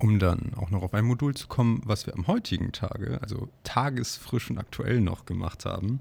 Um 0.00 0.18
dann 0.18 0.54
auch 0.56 0.70
noch 0.70 0.82
auf 0.82 0.94
ein 0.94 1.04
Modul 1.04 1.34
zu 1.34 1.46
kommen, 1.46 1.82
was 1.84 2.06
wir 2.06 2.14
am 2.14 2.26
heutigen 2.26 2.72
Tage, 2.72 3.20
also 3.20 3.50
tagesfrisch 3.64 4.50
und 4.50 4.56
aktuell 4.56 5.02
noch 5.02 5.26
gemacht 5.26 5.66
haben, 5.66 6.00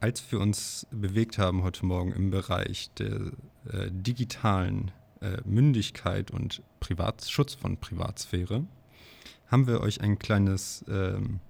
als 0.00 0.30
wir 0.30 0.38
uns 0.38 0.86
bewegt 0.90 1.38
haben 1.38 1.62
heute 1.62 1.86
Morgen 1.86 2.12
im 2.12 2.30
Bereich 2.30 2.90
der 2.98 3.32
äh, 3.72 3.90
digitalen 3.90 4.90
äh, 5.22 5.38
Mündigkeit 5.46 6.30
und 6.30 6.62
Privatschutz 6.80 7.54
von 7.54 7.78
Privatsphäre, 7.78 8.66
haben 9.46 9.66
wir 9.66 9.80
euch 9.80 10.02
ein 10.02 10.18
kleines, 10.18 10.84
ähm, 10.86 11.40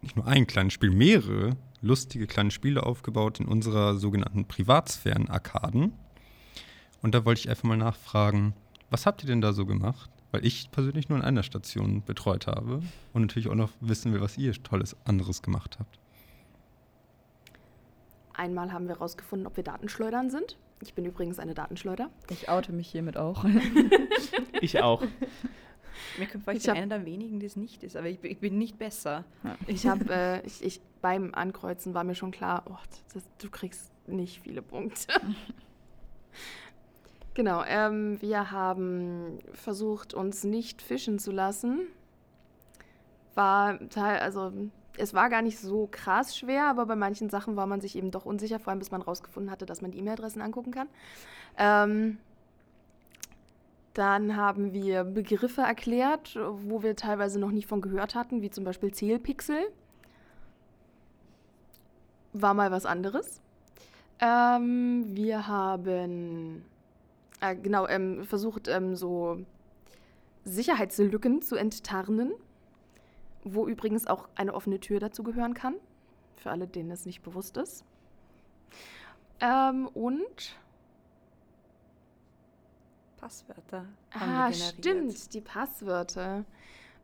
nicht 0.00 0.16
nur 0.16 0.26
ein 0.26 0.46
kleines 0.46 0.72
Spiel, 0.72 0.92
mehrere 0.92 1.56
lustige 1.82 2.26
kleine 2.26 2.50
Spiele 2.50 2.84
aufgebaut 2.84 3.38
in 3.40 3.46
unserer 3.46 3.96
sogenannten 3.96 4.46
Privatsphären-Arkaden. 4.46 5.92
Und 7.02 7.14
da 7.14 7.26
wollte 7.26 7.40
ich 7.40 7.50
einfach 7.50 7.64
mal 7.64 7.76
nachfragen, 7.76 8.54
was 8.90 9.06
habt 9.06 9.22
ihr 9.22 9.26
denn 9.28 9.40
da 9.40 9.52
so 9.52 9.66
gemacht? 9.66 10.10
Weil 10.32 10.44
ich 10.44 10.70
persönlich 10.70 11.08
nur 11.08 11.18
in 11.18 11.24
einer 11.24 11.42
Station 11.42 12.02
betreut 12.04 12.46
habe 12.46 12.82
und 13.12 13.22
natürlich 13.22 13.48
auch 13.48 13.54
noch 13.54 13.70
wissen 13.80 14.12
will, 14.12 14.20
was 14.20 14.36
ihr 14.36 14.52
Tolles 14.62 14.96
anderes 15.04 15.42
gemacht 15.42 15.78
habt. 15.78 15.98
einmal 18.34 18.72
haben 18.72 18.86
wir 18.88 18.96
herausgefunden, 18.96 19.46
ob 19.46 19.56
wir 19.56 19.64
Datenschleudern 19.64 20.30
sind. 20.30 20.58
Ich 20.82 20.92
bin 20.94 21.06
übrigens 21.06 21.38
eine 21.38 21.54
Datenschleuder. 21.54 22.10
Ich 22.28 22.48
oute 22.50 22.72
mich 22.72 22.88
hiermit 22.90 23.16
auch. 23.16 23.44
Ich 24.62 24.82
auch. 24.82 25.02
Mir 26.18 26.26
kommt 26.26 26.44
vor, 26.44 26.52
ich 26.54 26.60
Ich 26.60 26.64
bin 26.64 26.70
hab- 26.70 26.76
einer 26.78 26.96
der 26.98 27.04
wenigen, 27.06 27.40
die 27.40 27.46
es 27.46 27.56
nicht 27.56 27.82
ist, 27.82 27.94
aber 27.94 28.08
ich, 28.08 28.18
bin- 28.20 28.30
ich 28.32 28.38
bin 28.38 28.56
nicht 28.56 28.78
besser. 28.78 29.24
Ich 29.66 29.86
habe, 29.86 30.10
äh, 30.10 30.46
ich, 30.46 30.62
ich, 30.64 30.80
beim 31.02 31.34
Ankreuzen 31.34 31.92
war 31.92 32.04
mir 32.04 32.14
schon 32.14 32.30
klar, 32.30 32.62
oh, 32.66 32.76
das, 33.12 33.22
du 33.38 33.50
kriegst 33.50 33.90
nicht 34.06 34.40
viele 34.42 34.62
Punkte. 34.62 35.12
genau, 37.36 37.62
ähm, 37.68 38.20
wir 38.20 38.50
haben 38.50 39.38
versucht, 39.52 40.14
uns 40.14 40.42
nicht 40.42 40.82
fischen 40.82 41.20
zu 41.20 41.30
lassen. 41.30 41.86
War 43.34 43.78
teil, 43.90 44.18
also 44.18 44.52
es 44.96 45.12
war 45.14 45.28
gar 45.28 45.42
nicht 45.42 45.60
so 45.60 45.86
krass 45.90 46.36
schwer, 46.36 46.64
aber 46.64 46.86
bei 46.86 46.96
manchen 46.96 47.28
Sachen 47.28 47.54
war 47.54 47.66
man 47.66 47.80
sich 47.80 47.94
eben 47.94 48.10
doch 48.10 48.24
unsicher, 48.24 48.58
vor 48.58 48.70
allem 48.70 48.78
bis 48.78 48.90
man 48.90 49.02
rausgefunden 49.02 49.52
hatte, 49.52 49.66
dass 49.66 49.82
man 49.82 49.90
die 49.90 49.98
E-Mail-Adressen 49.98 50.40
angucken 50.40 50.72
kann. 50.72 50.88
Ähm, 51.58 52.18
dann 53.92 54.36
haben 54.36 54.72
wir 54.72 55.04
Begriffe 55.04 55.60
erklärt, 55.60 56.38
wo 56.38 56.82
wir 56.82 56.96
teilweise 56.96 57.38
noch 57.38 57.50
nicht 57.50 57.66
von 57.66 57.82
gehört 57.82 58.14
hatten, 58.14 58.42
wie 58.42 58.50
zum 58.50 58.64
Beispiel 58.64 58.92
Zählpixel. 58.92 59.58
War 62.32 62.54
mal 62.54 62.70
was 62.70 62.86
anderes. 62.86 63.40
Ähm, 64.20 65.04
wir 65.14 65.46
haben 65.46 66.64
äh, 67.40 67.56
genau 67.56 67.86
ähm, 67.86 68.24
versucht, 68.24 68.68
ähm, 68.68 68.96
so 68.96 69.38
Sicherheitslücken 70.44 71.42
zu 71.42 71.56
enttarnen, 71.56 72.32
wo 73.44 73.66
übrigens 73.66 74.06
auch 74.06 74.28
eine 74.34 74.54
offene 74.54 74.80
Tür 74.80 75.00
dazu 75.00 75.22
gehören 75.22 75.54
kann, 75.54 75.74
für 76.36 76.50
alle, 76.50 76.66
denen 76.66 76.90
es 76.90 77.06
nicht 77.06 77.22
bewusst 77.22 77.56
ist. 77.56 77.84
Ähm, 79.40 79.88
und? 79.88 80.56
Passwörter. 83.18 83.86
Ah, 84.12 84.52
stimmt, 84.52 85.34
die 85.34 85.40
Passwörter. 85.40 86.44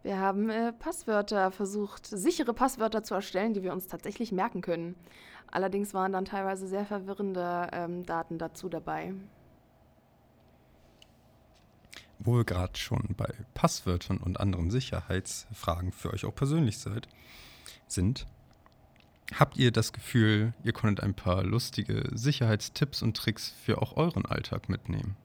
Wir 0.02 0.18
haben 0.18 0.50
äh, 0.50 0.72
Passwörter 0.72 1.50
versucht, 1.50 2.06
sichere 2.06 2.54
Passwörter 2.54 3.02
zu 3.02 3.14
erstellen, 3.14 3.54
die 3.54 3.62
wir 3.62 3.72
uns 3.72 3.86
tatsächlich 3.86 4.32
merken 4.32 4.60
können. 4.60 4.96
Allerdings 5.50 5.94
waren 5.94 6.12
dann 6.12 6.24
teilweise 6.24 6.66
sehr 6.66 6.86
verwirrende 6.86 7.68
ähm, 7.72 8.06
Daten 8.06 8.38
dazu 8.38 8.68
dabei. 8.68 9.14
Wo 12.24 12.36
wir 12.36 12.44
gerade 12.44 12.78
schon 12.78 13.14
bei 13.16 13.32
Passwörtern 13.54 14.18
und 14.18 14.38
anderen 14.38 14.70
Sicherheitsfragen 14.70 15.90
für 15.90 16.12
euch 16.12 16.24
auch 16.24 16.34
persönlich 16.34 16.78
seid, 16.78 17.08
sind, 17.88 18.26
habt 19.34 19.56
ihr 19.56 19.72
das 19.72 19.92
Gefühl, 19.92 20.54
ihr 20.62 20.72
konntet 20.72 21.04
ein 21.04 21.14
paar 21.14 21.42
lustige 21.42 22.08
Sicherheitstipps 22.12 23.02
und 23.02 23.16
Tricks 23.16 23.50
für 23.50 23.82
auch 23.82 23.96
euren 23.96 24.24
Alltag 24.24 24.68
mitnehmen? 24.68 25.16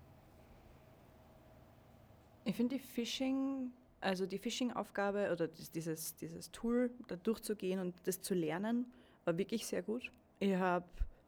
Ich 2.45 2.55
finde 2.55 2.77
die 2.77 2.81
Phishing, 2.81 3.71
also 4.01 4.25
die 4.25 4.39
Phishing-Aufgabe 4.39 5.31
oder 5.31 5.47
dies- 5.47 5.71
dieses, 5.71 6.15
dieses 6.15 6.49
Tool, 6.51 6.89
da 7.07 7.15
durchzugehen 7.15 7.79
und 7.79 7.95
das 8.05 8.21
zu 8.21 8.33
lernen, 8.33 8.85
war 9.25 9.37
wirklich 9.37 9.67
sehr 9.67 9.83
gut. 9.83 10.11
Ich 10.39 10.55
habe 10.55 10.85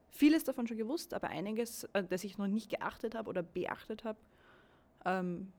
vieles 0.10 0.46
davon 0.46 0.66
schon 0.66 0.78
gewusst, 0.78 1.14
aber 1.14 1.28
einiges, 1.28 1.84
äh, 1.94 2.04
das 2.04 2.24
ich 2.24 2.40
noch 2.40 2.48
nicht 2.48 2.70
geachtet 2.70 3.14
habe 3.14 3.30
oder 3.30 3.44
beachtet 3.44 4.04
habe, 4.04 4.18
ähm, 5.06 5.52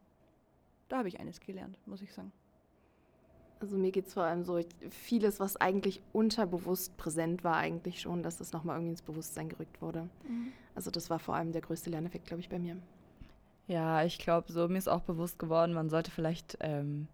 da 0.90 0.98
habe 0.98 1.08
ich 1.08 1.20
eines 1.20 1.40
gelernt, 1.40 1.78
muss 1.86 2.02
ich 2.02 2.12
sagen. 2.12 2.32
Also 3.60 3.76
mir 3.76 3.92
geht 3.92 4.06
es 4.06 4.14
vor 4.14 4.24
allem 4.24 4.42
so, 4.42 4.56
ich, 4.56 4.66
vieles, 4.90 5.38
was 5.38 5.56
eigentlich 5.56 6.00
unterbewusst 6.12 6.96
präsent 6.96 7.44
war, 7.44 7.56
eigentlich 7.56 8.00
schon, 8.00 8.22
dass 8.22 8.38
das 8.38 8.52
nochmal 8.52 8.76
irgendwie 8.76 8.92
ins 8.92 9.02
Bewusstsein 9.02 9.50
gerückt 9.50 9.82
wurde. 9.82 10.08
Also 10.74 10.90
das 10.90 11.10
war 11.10 11.18
vor 11.18 11.34
allem 11.34 11.52
der 11.52 11.60
größte 11.60 11.90
Lerneffekt, 11.90 12.26
glaube 12.26 12.40
ich, 12.40 12.48
bei 12.48 12.58
mir. 12.58 12.76
Ja, 13.68 14.02
ich 14.02 14.18
glaube, 14.18 14.50
so 14.50 14.66
mir 14.66 14.78
ist 14.78 14.88
auch 14.88 15.02
bewusst 15.02 15.38
geworden, 15.38 15.74
man 15.74 15.90
sollte 15.90 16.10
vielleicht, 16.10 16.56
ähm, 16.60 17.06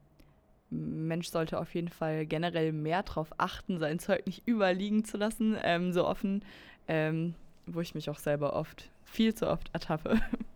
ein 0.71 1.07
Mensch 1.07 1.29
sollte 1.29 1.59
auf 1.59 1.75
jeden 1.75 1.89
Fall 1.89 2.27
generell 2.27 2.73
mehr 2.73 3.03
darauf 3.03 3.31
achten, 3.39 3.79
sein 3.79 3.99
Zeug 3.99 4.25
nicht 4.27 4.47
überall 4.47 4.75
liegen 4.75 5.05
zu 5.05 5.17
lassen, 5.17 5.57
ähm, 5.63 5.93
so 5.93 6.07
offen, 6.07 6.45
ähm, 6.87 7.35
wo 7.67 7.81
ich 7.81 7.95
mich 7.95 8.09
auch 8.09 8.19
selber 8.19 8.55
oft, 8.55 8.89
viel 9.05 9.35
zu 9.35 9.49
oft 9.49 9.69
ertappe. 9.75 10.21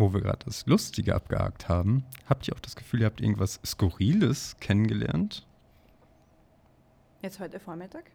Wo 0.00 0.14
wir 0.14 0.22
gerade 0.22 0.46
das 0.46 0.64
Lustige 0.64 1.14
abgehakt 1.14 1.68
haben, 1.68 2.06
habt 2.26 2.48
ihr 2.48 2.54
auch 2.54 2.60
das 2.60 2.74
Gefühl, 2.74 3.00
ihr 3.00 3.06
habt 3.06 3.20
irgendwas 3.20 3.60
Skurriles 3.66 4.56
kennengelernt? 4.58 5.46
Jetzt 7.20 7.38
heute 7.38 7.60
Vormittag? 7.60 8.10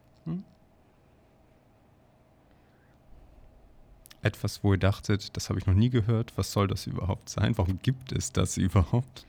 Etwas, 4.24 4.64
wo 4.64 4.74
ihr 4.74 4.80
dachtet, 4.80 5.38
das 5.38 5.50
habe 5.50 5.60
ich 5.60 5.68
noch 5.68 5.76
nie 5.76 5.92
gehört, 5.92 6.36
was 6.36 6.52
soll 6.52 6.68
das 6.68 6.88
überhaupt 6.88 7.30
sein? 7.30 7.56
Warum 7.56 7.78
gibt 7.78 8.12
es 8.12 8.32
das 8.32 8.58
überhaupt? 8.58 9.28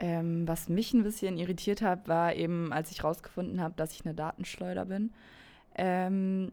Ähm, 0.00 0.48
was 0.48 0.68
mich 0.68 0.92
ein 0.94 1.04
bisschen 1.04 1.38
irritiert 1.38 1.80
hat, 1.80 2.08
war 2.08 2.34
eben, 2.34 2.72
als 2.72 2.90
ich 2.90 3.04
rausgefunden 3.04 3.60
habe, 3.60 3.74
dass 3.76 3.92
ich 3.92 4.04
eine 4.04 4.14
Datenschleuder 4.14 4.86
bin. 4.86 5.12
Ähm, 5.76 6.50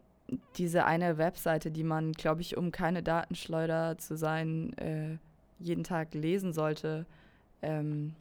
diese 0.56 0.84
eine 0.84 1.18
Webseite, 1.18 1.70
die 1.70 1.84
man, 1.84 2.12
glaube 2.12 2.40
ich, 2.40 2.56
um 2.56 2.72
keine 2.72 3.02
Datenschleuder 3.02 3.98
zu 3.98 4.16
sein, 4.16 4.76
äh, 4.78 5.18
jeden 5.58 5.84
Tag 5.84 6.14
lesen 6.14 6.52
sollte, 6.52 7.06
ähm, 7.62 8.14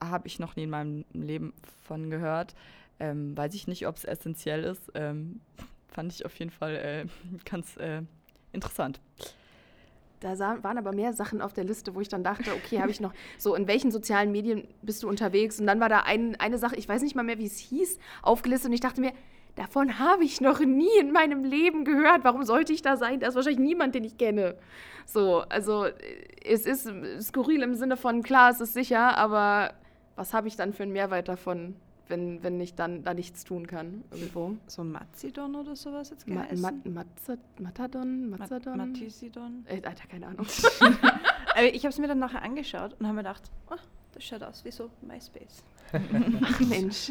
habe 0.00 0.26
ich 0.26 0.38
noch 0.38 0.56
nie 0.56 0.64
in 0.64 0.70
meinem 0.70 1.04
Leben 1.12 1.52
von 1.84 2.10
gehört. 2.10 2.54
Ähm, 2.98 3.36
weiß 3.36 3.54
ich 3.54 3.66
nicht, 3.66 3.86
ob 3.86 3.96
es 3.96 4.04
essentiell 4.04 4.64
ist. 4.64 4.90
Ähm, 4.94 5.40
fand 5.88 6.12
ich 6.12 6.24
auf 6.24 6.34
jeden 6.38 6.50
Fall 6.50 6.76
äh, 6.76 7.06
ganz 7.44 7.76
äh, 7.76 8.02
interessant. 8.52 9.00
Da 10.20 10.36
sah, 10.36 10.62
waren 10.62 10.78
aber 10.78 10.92
mehr 10.92 11.12
Sachen 11.12 11.42
auf 11.42 11.52
der 11.52 11.64
Liste, 11.64 11.96
wo 11.96 12.00
ich 12.00 12.08
dann 12.08 12.22
dachte, 12.22 12.52
okay, 12.54 12.80
habe 12.80 12.90
ich 12.90 13.00
noch 13.00 13.12
so, 13.38 13.54
in 13.54 13.66
welchen 13.66 13.90
sozialen 13.90 14.30
Medien 14.30 14.68
bist 14.80 15.02
du 15.02 15.08
unterwegs? 15.08 15.60
Und 15.60 15.66
dann 15.66 15.80
war 15.80 15.88
da 15.88 16.00
ein, 16.00 16.36
eine 16.36 16.58
Sache, 16.58 16.76
ich 16.76 16.88
weiß 16.88 17.02
nicht 17.02 17.16
mal 17.16 17.24
mehr, 17.24 17.38
wie 17.38 17.46
es 17.46 17.58
hieß, 17.58 17.98
aufgelistet 18.22 18.68
und 18.68 18.74
ich 18.74 18.80
dachte 18.80 19.00
mir, 19.00 19.12
davon 19.56 19.98
habe 19.98 20.24
ich 20.24 20.40
noch 20.40 20.60
nie 20.60 20.98
in 21.00 21.12
meinem 21.12 21.44
Leben 21.44 21.84
gehört. 21.84 22.24
Warum 22.24 22.44
sollte 22.44 22.72
ich 22.72 22.82
da 22.82 22.96
sein? 22.96 23.20
Da 23.20 23.28
ist 23.28 23.34
wahrscheinlich 23.34 23.60
niemand, 23.60 23.94
den 23.94 24.04
ich 24.04 24.16
kenne. 24.18 24.56
So, 25.06 25.40
also 25.48 25.86
es 26.44 26.66
ist 26.66 26.90
skurril 27.20 27.62
im 27.62 27.74
Sinne 27.74 27.96
von, 27.96 28.22
klar, 28.22 28.50
es 28.50 28.60
ist 28.60 28.72
sicher, 28.74 29.16
aber 29.16 29.74
was 30.16 30.32
habe 30.34 30.48
ich 30.48 30.56
dann 30.56 30.72
für 30.72 30.84
einen 30.84 30.92
Mehrwert 30.92 31.28
davon, 31.28 31.74
wenn, 32.08 32.42
wenn 32.42 32.60
ich 32.60 32.74
dann 32.74 33.02
da 33.02 33.14
nichts 33.14 33.44
tun 33.44 33.66
kann 33.66 34.04
irgendwo? 34.12 34.56
So 34.66 34.84
Mazidon 34.84 35.54
oder 35.56 35.74
sowas 35.76 36.10
jetzt 36.10 36.28
Ma 36.28 36.42
geheißen? 36.42 36.82
Ma 36.92 37.02
Matze- 37.02 37.38
Matadon? 37.58 38.30
Ma- 38.30 38.36
Mazadon? 38.38 38.76
Matisidon? 38.76 39.64
Äh, 39.66 39.82
Alter, 39.86 40.06
keine 40.08 40.26
Ahnung. 40.28 40.46
Ich 41.74 41.82
habe 41.84 41.90
es 41.90 41.98
mir 41.98 42.08
dann 42.08 42.18
nachher 42.18 42.40
angeschaut 42.42 42.96
und 42.98 43.04
habe 43.06 43.14
mir 43.16 43.22
gedacht, 43.24 43.42
oh, 43.70 43.74
das 44.12 44.24
schaut 44.24 44.42
aus 44.42 44.64
wie 44.64 44.70
so 44.70 44.90
MySpace. 45.02 45.62
Ach 45.92 46.60
Mensch. 46.68 47.10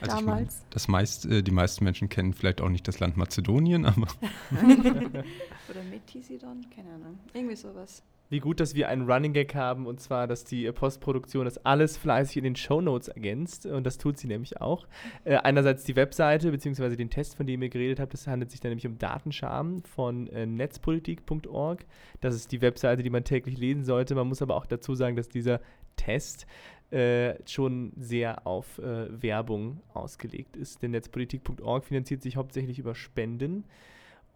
Also 0.00 0.18
ich 0.18 0.24
mein, 0.24 0.26
Damals. 0.26 0.62
das 0.70 0.88
meist, 0.88 1.26
äh, 1.26 1.42
die 1.42 1.50
meisten 1.50 1.84
Menschen 1.84 2.08
kennen 2.08 2.34
vielleicht 2.34 2.60
auch 2.60 2.68
nicht 2.68 2.86
das 2.86 3.00
Land 3.00 3.16
Mazedonien, 3.16 3.84
aber 3.86 4.08
Oder 4.52 5.82
Metisidon? 5.90 6.66
Keine 6.74 6.90
Ahnung. 6.94 7.18
Irgendwie 7.32 7.56
sowas. 7.56 8.02
Wie 8.30 8.40
gut, 8.40 8.60
dass 8.60 8.74
wir 8.74 8.90
einen 8.90 9.10
Running 9.10 9.32
Gag 9.32 9.54
haben, 9.54 9.86
und 9.86 10.00
zwar, 10.00 10.26
dass 10.26 10.44
die 10.44 10.66
äh, 10.66 10.72
Postproduktion 10.72 11.46
das 11.46 11.64
alles 11.64 11.96
fleißig 11.96 12.36
in 12.36 12.44
den 12.44 12.56
Shownotes 12.56 13.08
ergänzt. 13.08 13.64
Und 13.64 13.84
das 13.84 13.96
tut 13.96 14.18
sie 14.18 14.26
nämlich 14.26 14.60
auch. 14.60 14.86
Äh, 15.24 15.36
einerseits 15.36 15.84
die 15.84 15.96
Webseite, 15.96 16.50
beziehungsweise 16.50 16.96
den 16.96 17.08
Test, 17.08 17.36
von 17.36 17.46
dem 17.46 17.62
ihr 17.62 17.70
geredet 17.70 18.00
habt. 18.00 18.12
Das 18.12 18.26
handelt 18.26 18.50
sich 18.50 18.60
dann 18.60 18.70
nämlich 18.70 18.86
um 18.86 18.98
Datenscham 18.98 19.82
von 19.82 20.26
äh, 20.28 20.44
netzpolitik.org. 20.44 21.86
Das 22.20 22.34
ist 22.34 22.52
die 22.52 22.60
Webseite, 22.60 23.02
die 23.02 23.10
man 23.10 23.24
täglich 23.24 23.56
lesen 23.56 23.84
sollte. 23.84 24.14
Man 24.14 24.28
muss 24.28 24.42
aber 24.42 24.56
auch 24.56 24.66
dazu 24.66 24.94
sagen, 24.94 25.16
dass 25.16 25.30
dieser 25.30 25.60
Test 26.08 26.46
äh, 26.90 27.34
schon 27.46 27.92
sehr 27.98 28.46
auf 28.46 28.78
äh, 28.78 29.22
Werbung 29.22 29.82
ausgelegt 29.92 30.56
ist. 30.56 30.82
Denn 30.82 30.92
netzpolitik.org 30.92 31.84
finanziert 31.84 32.22
sich 32.22 32.36
hauptsächlich 32.36 32.78
über 32.78 32.94
Spenden. 32.94 33.64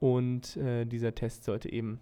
Und 0.00 0.58
äh, 0.58 0.84
dieser 0.84 1.14
Test 1.14 1.44
sollte 1.44 1.72
eben 1.72 2.00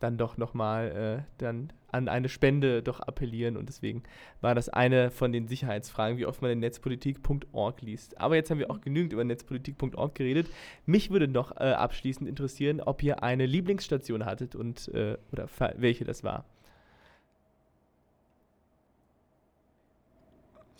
dann 0.00 0.16
doch 0.16 0.38
nochmal 0.38 1.24
äh, 1.38 1.44
an 1.92 2.08
eine 2.08 2.28
Spende 2.28 2.82
doch 2.82 3.00
appellieren 3.00 3.56
und 3.56 3.68
deswegen 3.68 4.02
war 4.40 4.54
das 4.54 4.68
eine 4.68 5.10
von 5.10 5.32
den 5.32 5.46
Sicherheitsfragen, 5.46 6.18
wie 6.18 6.26
oft 6.26 6.42
man 6.42 6.50
in 6.50 6.58
netzpolitik.org 6.58 7.80
liest. 7.82 8.18
Aber 8.20 8.34
jetzt 8.34 8.50
haben 8.50 8.58
wir 8.58 8.70
auch 8.70 8.80
genügend 8.80 9.12
über 9.12 9.24
netzpolitik.org 9.24 10.14
geredet. 10.14 10.48
Mich 10.86 11.10
würde 11.10 11.28
noch 11.28 11.56
äh, 11.56 11.72
abschließend 11.72 12.28
interessieren, 12.28 12.80
ob 12.80 13.02
ihr 13.02 13.22
eine 13.22 13.46
Lieblingsstation 13.46 14.24
hattet 14.24 14.54
und 14.56 14.88
äh, 14.88 15.16
oder 15.32 15.48
welche 15.76 16.04
das 16.04 16.24
war. 16.24 16.44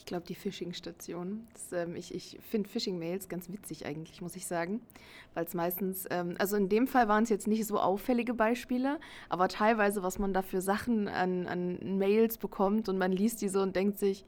Ich 0.04 0.06
glaube, 0.06 0.26
die 0.26 0.34
Phishing-Station. 0.34 1.46
Ähm, 1.72 1.96
ich 1.96 2.14
ich 2.14 2.38
finde 2.50 2.68
Phishing-Mails 2.68 3.30
ganz 3.30 3.50
witzig 3.50 3.86
eigentlich, 3.86 4.20
muss 4.20 4.36
ich 4.36 4.46
sagen. 4.46 4.82
Weil 5.32 5.46
es 5.46 5.54
meistens, 5.54 6.04
ähm, 6.10 6.34
also 6.38 6.56
in 6.56 6.68
dem 6.68 6.86
Fall 6.86 7.08
waren 7.08 7.24
es 7.24 7.30
jetzt 7.30 7.46
nicht 7.46 7.64
so 7.64 7.80
auffällige 7.80 8.34
Beispiele, 8.34 9.00
aber 9.30 9.48
teilweise, 9.48 10.02
was 10.02 10.18
man 10.18 10.34
da 10.34 10.42
für 10.42 10.60
Sachen 10.60 11.08
an, 11.08 11.46
an 11.46 11.96
Mails 11.96 12.36
bekommt 12.36 12.90
und 12.90 12.98
man 12.98 13.12
liest 13.12 13.40
die 13.40 13.48
so 13.48 13.62
und 13.62 13.76
denkt 13.76 13.98
sich, 13.98 14.26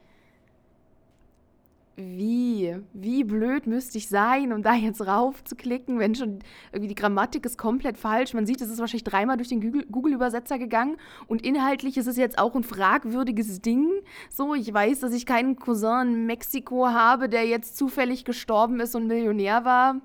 wie, 1.97 2.77
wie 2.93 3.23
blöd 3.23 3.65
müsste 3.65 3.97
ich 3.97 4.07
sein, 4.07 4.53
um 4.53 4.61
da 4.61 4.75
jetzt 4.75 5.05
rauf 5.05 5.43
zu 5.43 5.55
klicken, 5.55 5.97
wenn 5.97 6.13
schon 6.13 6.39
irgendwie 6.71 6.89
die 6.89 6.95
Grammatik 6.95 7.45
ist 7.45 7.57
komplett 7.57 7.97
falsch. 7.97 8.35
Man 8.35 8.45
sieht, 8.45 8.61
es 8.61 8.69
ist 8.69 8.79
wahrscheinlich 8.79 9.03
dreimal 9.03 9.35
durch 9.35 9.49
den 9.49 9.61
Google- 9.61 9.87
Google-Übersetzer 9.91 10.59
gegangen 10.59 10.97
und 11.25 11.43
inhaltlich 11.43 11.97
ist 11.97 12.05
es 12.05 12.15
jetzt 12.15 12.37
auch 12.37 12.55
ein 12.55 12.63
fragwürdiges 12.63 13.61
Ding. 13.61 13.89
So, 14.29 14.53
ich 14.53 14.71
weiß, 14.71 14.99
dass 14.99 15.11
ich 15.11 15.25
keinen 15.25 15.55
Cousin 15.55 16.13
in 16.13 16.25
Mexiko 16.27 16.87
habe, 16.87 17.29
der 17.29 17.47
jetzt 17.47 17.75
zufällig 17.75 18.25
gestorben 18.25 18.79
ist 18.79 18.95
und 18.95 19.07
Millionär 19.07 19.65
war. 19.65 19.99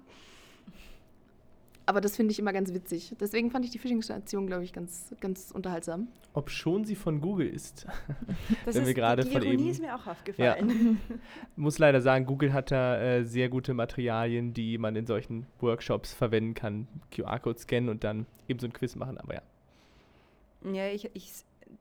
Aber 1.85 2.01
das 2.01 2.17
finde 2.17 2.31
ich 2.33 2.39
immer 2.39 2.53
ganz 2.53 2.73
witzig. 2.73 3.15
Deswegen 3.21 3.51
fand 3.51 3.65
ich 3.65 3.71
die 3.73 3.79
Phishing-Station, 3.79 4.47
glaube 4.47 4.63
ich, 4.65 4.73
ganz, 4.73 5.13
ganz 5.21 5.51
unterhaltsam. 5.51 6.09
Ob 6.33 6.49
schon 6.49 6.85
sie 6.85 6.95
von 6.95 7.21
Google 7.21 7.49
ist. 7.49 7.87
Das 8.65 8.77
Wenn 8.77 8.85
wir 8.85 8.91
ist, 8.91 8.95
gerade 8.95 9.25
die 9.25 9.31
von 9.31 9.43
Ironie 9.43 9.63
eben- 9.63 9.71
ist 9.71 9.81
mir 9.83 9.95
auch 9.97 10.07
aufgefallen. 10.07 11.01
Muss 11.57 11.79
leider 11.79 12.01
sagen, 12.01 12.25
Google 12.27 12.53
hat 12.53 12.71
da 12.71 13.01
äh, 13.01 13.25
sehr 13.25 13.49
gute 13.49 13.75
Materialien, 13.75 14.55
die 14.55 14.79
man 14.79 14.95
in 14.95 15.07
solchen 15.07 15.47
Workshops 15.61 16.13
verwenden 16.13 16.55
kann. 16.55 16.87
QR-Code 17.11 17.59
scannen 17.59 17.89
und 17.89 18.05
dann 18.05 18.27
eben 18.49 18.61
so 18.61 18.67
ein 18.67 18.73
Quiz 18.73 18.95
machen, 18.95 19.19
aber 19.19 19.35
ja. 19.35 19.43
Ja, 20.73 20.89
ich, 20.89 21.11
ich, 21.15 21.33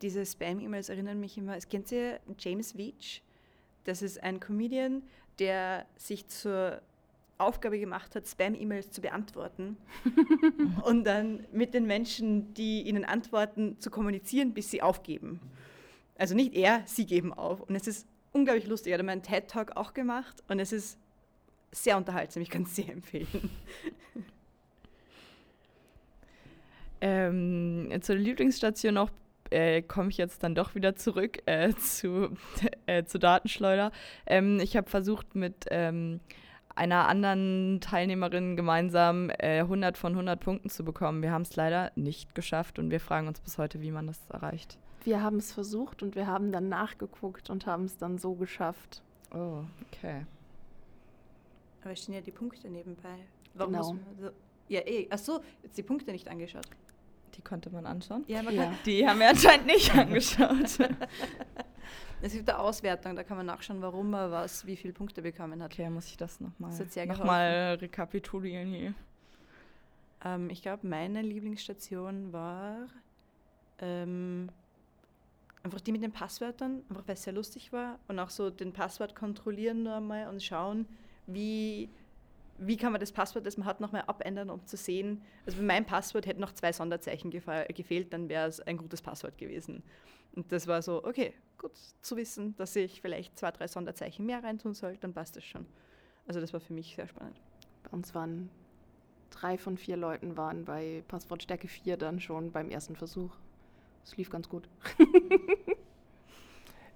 diese 0.02 0.26
Spam-E-Mails 0.26 0.90
erinnern 0.90 1.20
mich 1.20 1.38
immer. 1.38 1.56
Es 1.56 1.70
kennt 1.70 1.92
ihr 1.92 2.20
James 2.40 2.76
Veach? 2.76 3.22
Das 3.84 4.02
ist 4.02 4.22
ein 4.24 4.40
Comedian, 4.40 5.04
der 5.40 5.86
sich 5.98 6.28
zur 6.28 6.82
Aufgabe 7.42 7.80
gemacht 7.80 8.16
hat, 8.16 8.28
Spam-E-Mails 8.28 8.92
zu 8.92 9.02
beantworten 9.02 9.78
und 10.84 11.04
dann 11.04 11.46
mit 11.52 11.74
den 11.74 11.86
Menschen, 11.86 12.54
die 12.54 12.84
ihnen 12.84 13.06
antworten, 13.06 13.80
zu 13.80 13.90
kommunizieren, 13.90 14.54
bis 14.54 14.72
sie 14.72 14.82
aufgeben. 14.82 15.40
Also 16.18 16.36
nicht 16.36 16.54
er, 16.54 16.84
sie 16.86 17.06
geben 17.06 17.34
auf. 17.34 17.62
Und 17.62 17.76
es 17.76 17.88
ist 17.88 18.08
unglaublich 18.32 18.68
lustig. 18.68 18.92
Er 18.94 19.00
hat 19.00 19.06
meinen 19.06 19.24
TED-Talk 19.24 19.76
auch 19.76 19.94
gemacht 19.94 20.44
und 20.48 20.60
es 20.60 20.72
ist 20.72 20.98
sehr 21.72 21.98
unterhaltsam, 21.98 22.44
ich 22.44 22.50
kann 22.50 22.64
es 22.64 22.76
sehr 22.76 22.90
empfehlen. 22.90 23.50
Ähm, 27.04 27.90
zur 28.02 28.16
Lieblingsstation 28.16 28.94
noch 28.94 29.10
äh, 29.50 29.82
komme 29.82 30.10
ich 30.10 30.18
jetzt 30.18 30.44
dann 30.44 30.56
doch 30.56 30.76
wieder 30.76 30.96
zurück 30.96 31.40
äh, 31.46 31.74
zu, 31.74 32.30
äh, 32.86 33.04
zu 33.04 33.20
Datenschleuder. 33.20 33.92
Ähm, 34.26 34.60
ich 34.60 34.78
habe 34.78 34.90
versucht, 34.90 35.36
mit 35.36 35.66
ähm, 35.72 36.20
einer 36.76 37.08
anderen 37.08 37.80
Teilnehmerin 37.82 38.56
gemeinsam 38.56 39.30
100 39.40 39.96
äh, 39.96 40.00
von 40.00 40.14
100 40.14 40.40
Punkten 40.40 40.70
zu 40.70 40.84
bekommen. 40.84 41.22
Wir 41.22 41.32
haben 41.32 41.42
es 41.44 41.56
leider 41.56 41.92
nicht 41.96 42.36
geschafft 42.36 42.80
und 42.80 42.90
wir 42.92 43.00
fragen 43.00 43.28
uns 43.28 43.40
bis 43.40 43.58
heute, 43.58 43.82
wie 43.82 43.92
man 43.92 44.08
das 44.08 44.20
erreicht. 44.30 44.78
Wir 45.04 45.22
haben 45.22 45.38
es 45.38 45.52
versucht 45.52 46.04
und 46.04 46.16
wir 46.16 46.28
haben 46.28 46.52
dann 46.52 46.70
nachgeguckt 46.70 47.50
und 47.50 47.66
haben 47.66 47.86
es 47.86 47.98
dann 47.98 48.18
so 48.18 48.36
geschafft. 48.36 49.02
Oh, 49.34 49.64
okay. 49.88 50.26
Aber 51.82 51.92
es 51.94 52.04
stehen 52.04 52.14
ja 52.16 52.22
die 52.22 52.32
Punkte 52.32 52.70
nebenbei. 52.70 53.16
Warum 53.56 53.74
genau. 53.74 53.84
So, 54.20 54.30
ja, 54.68 54.82
eh. 54.82 55.08
Achso, 55.10 55.42
jetzt 55.64 55.78
die 55.78 55.84
Punkte 55.84 56.12
nicht 56.12 56.28
angeschaut. 56.30 56.68
Die 57.36 57.42
konnte 57.42 57.70
man 57.70 57.86
anschauen. 57.86 58.24
Ja, 58.28 58.44
man 58.44 58.54
Ja. 58.54 58.64
kann, 58.66 58.76
Die 58.86 59.08
haben 59.08 59.20
wir 59.20 59.30
anscheinend 59.30 59.66
nicht 59.66 59.94
angeschaut. 59.96 60.90
es 62.22 62.34
gibt 62.34 62.50
eine 62.50 62.60
Auswertung, 62.60 63.16
da 63.16 63.24
kann 63.24 63.38
man 63.38 63.46
nachschauen, 63.46 63.82
warum 63.82 64.12
man 64.12 64.32
was, 64.32 64.66
wie 64.66 64.76
viele 64.76 64.94
Punkte 64.94 65.22
bekommen 65.22 65.62
hat. 65.62 65.74
Okay, 65.74 65.90
muss 65.90 66.08
ich 66.08 66.18
das 66.18 66.40
nochmal 66.40 66.72
noch 67.08 67.26
mal 67.26 67.78
rekapitulieren 67.82 68.74
hier. 68.74 68.94
Ähm, 70.24 70.50
ich 70.50 70.62
glaube, 70.62 70.88
meine 70.88 71.22
Lieblingsstation 71.22 72.32
war 72.32 72.88
ähm, 73.80 74.50
einfach 75.64 75.82
die 75.82 75.92
mit 75.92 76.04
den 76.04 76.12
Passwörtern, 76.12 76.84
einfach 76.90 77.08
weil 77.08 77.16
es 77.16 77.24
sehr 77.24 77.34
lustig 77.34 77.74
war 77.74 78.00
und 78.08 78.20
auch 78.20 78.30
so 78.30 78.50
den 78.50 78.74
Passwort 78.74 79.16
kontrollieren 79.16 79.84
nur 79.84 79.96
einmal 79.96 80.28
und 80.28 80.42
schauen, 80.44 80.86
wie, 81.28 81.90
wie 82.62 82.78
kann 82.78 82.92
man 82.92 83.02
das 83.02 83.12
Passwort, 83.12 83.46
das 83.46 83.58
man 83.58 83.68
hat, 83.68 83.82
nochmal 83.82 84.04
abändern, 84.08 84.50
um 84.50 84.66
zu 84.66 84.78
sehen. 84.78 85.22
Also 85.46 85.58
bei 85.58 85.64
meinem 85.64 85.86
Passwort 85.86 86.26
hätten 86.26 86.42
noch 86.42 86.54
zwei 86.54 86.72
Sonderzeichen 86.72 87.32
gefehlt, 87.32 88.14
dann 88.14 88.30
wäre 88.30 88.48
es 88.48 88.60
ein 88.60 88.78
gutes 88.78 89.02
Passwort 89.02 89.38
gewesen. 89.38 89.84
Und 90.36 90.52
das 90.52 90.68
war 90.68 90.82
so, 90.82 91.04
okay, 91.04 91.34
gut 91.58 91.72
zu 92.02 92.16
wissen, 92.18 92.56
dass 92.58 92.76
ich 92.76 93.02
vielleicht 93.02 93.38
zwei, 93.38 93.52
drei 93.52 93.68
Sonderzeichen 93.68 94.26
mehr 94.26 94.44
reintun 94.44 94.74
soll, 94.74 94.98
dann 94.98 95.14
passt 95.14 95.36
das 95.36 95.44
schon. 95.44 95.66
Also 96.28 96.40
das 96.40 96.54
war 96.54 96.60
für 96.60 96.74
mich 96.74 96.96
sehr 96.96 97.08
spannend. 97.08 97.42
Bei 97.84 97.90
uns 97.92 98.14
waren 98.16 98.50
drei 99.32 99.58
von 99.58 99.78
vier 99.78 99.98
Leuten 99.98 100.38
waren 100.38 100.66
bei 100.66 101.04
Passwortstärke 101.08 101.68
4 101.68 101.98
dann 101.98 102.20
schon 102.20 102.52
beim 102.52 102.70
ersten 102.70 102.96
Versuch. 102.96 103.32
Es 104.04 104.16
lief 104.18 104.30
ganz 104.30 104.50
gut. 104.50 104.70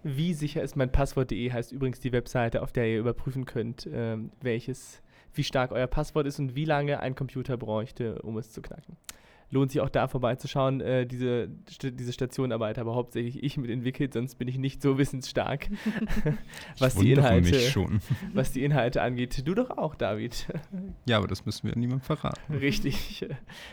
Wie 0.03 0.35
sicher 0.35 0.61
ist 0.61 0.75
mein 0.75 0.91
Passwort.de 0.91 1.51
heißt 1.51 1.71
übrigens 1.71 1.99
die 1.99 2.11
Webseite, 2.11 2.61
auf 2.61 2.71
der 2.71 2.87
ihr 2.87 2.99
überprüfen 2.99 3.45
könnt, 3.45 3.89
ähm, 3.91 4.31
welches, 4.39 5.01
wie 5.37 5.43
stark 5.43 5.71
euer 5.71 5.87
Passwort 5.87 6.27
ist 6.27 6.39
und 6.39 6.55
wie 6.55 6.65
lange 6.65 6.99
ein 6.99 7.15
Computer 7.15 7.57
bräuchte, 7.57 8.21
um 8.21 8.37
es 8.37 8.51
zu 8.51 8.61
knacken. 8.61 8.97
Lohnt 9.51 9.71
sich 9.71 9.79
auch 9.79 9.89
da 9.89 10.07
vorbeizuschauen. 10.07 10.81
Äh, 10.81 11.05
diese, 11.05 11.49
St 11.69 11.91
diese 11.99 12.11
Stationarbeit 12.11 12.79
habe 12.79 12.95
hauptsächlich 12.95 13.43
ich 13.43 13.57
mit 13.57 13.69
entwickelt, 13.69 14.13
sonst 14.13 14.35
bin 14.35 14.47
ich 14.47 14.57
nicht 14.57 14.81
so 14.81 14.97
wissensstark, 14.97 15.67
was, 16.79 16.95
Ich 16.95 17.01
die 17.01 17.11
Inhalte, 17.11 17.51
mich 17.51 17.69
schon. 17.69 17.99
was 18.33 18.51
die 18.51 18.63
Inhalte 18.63 19.03
angeht. 19.03 19.47
Du 19.47 19.53
doch 19.53 19.69
auch, 19.69 19.93
David. 19.93 20.47
Ja, 21.05 21.19
aber 21.19 21.27
das 21.27 21.45
müssen 21.45 21.67
wir 21.67 21.75
niemandem 21.75 22.01
verraten. 22.01 22.55
Richtig. 22.55 23.25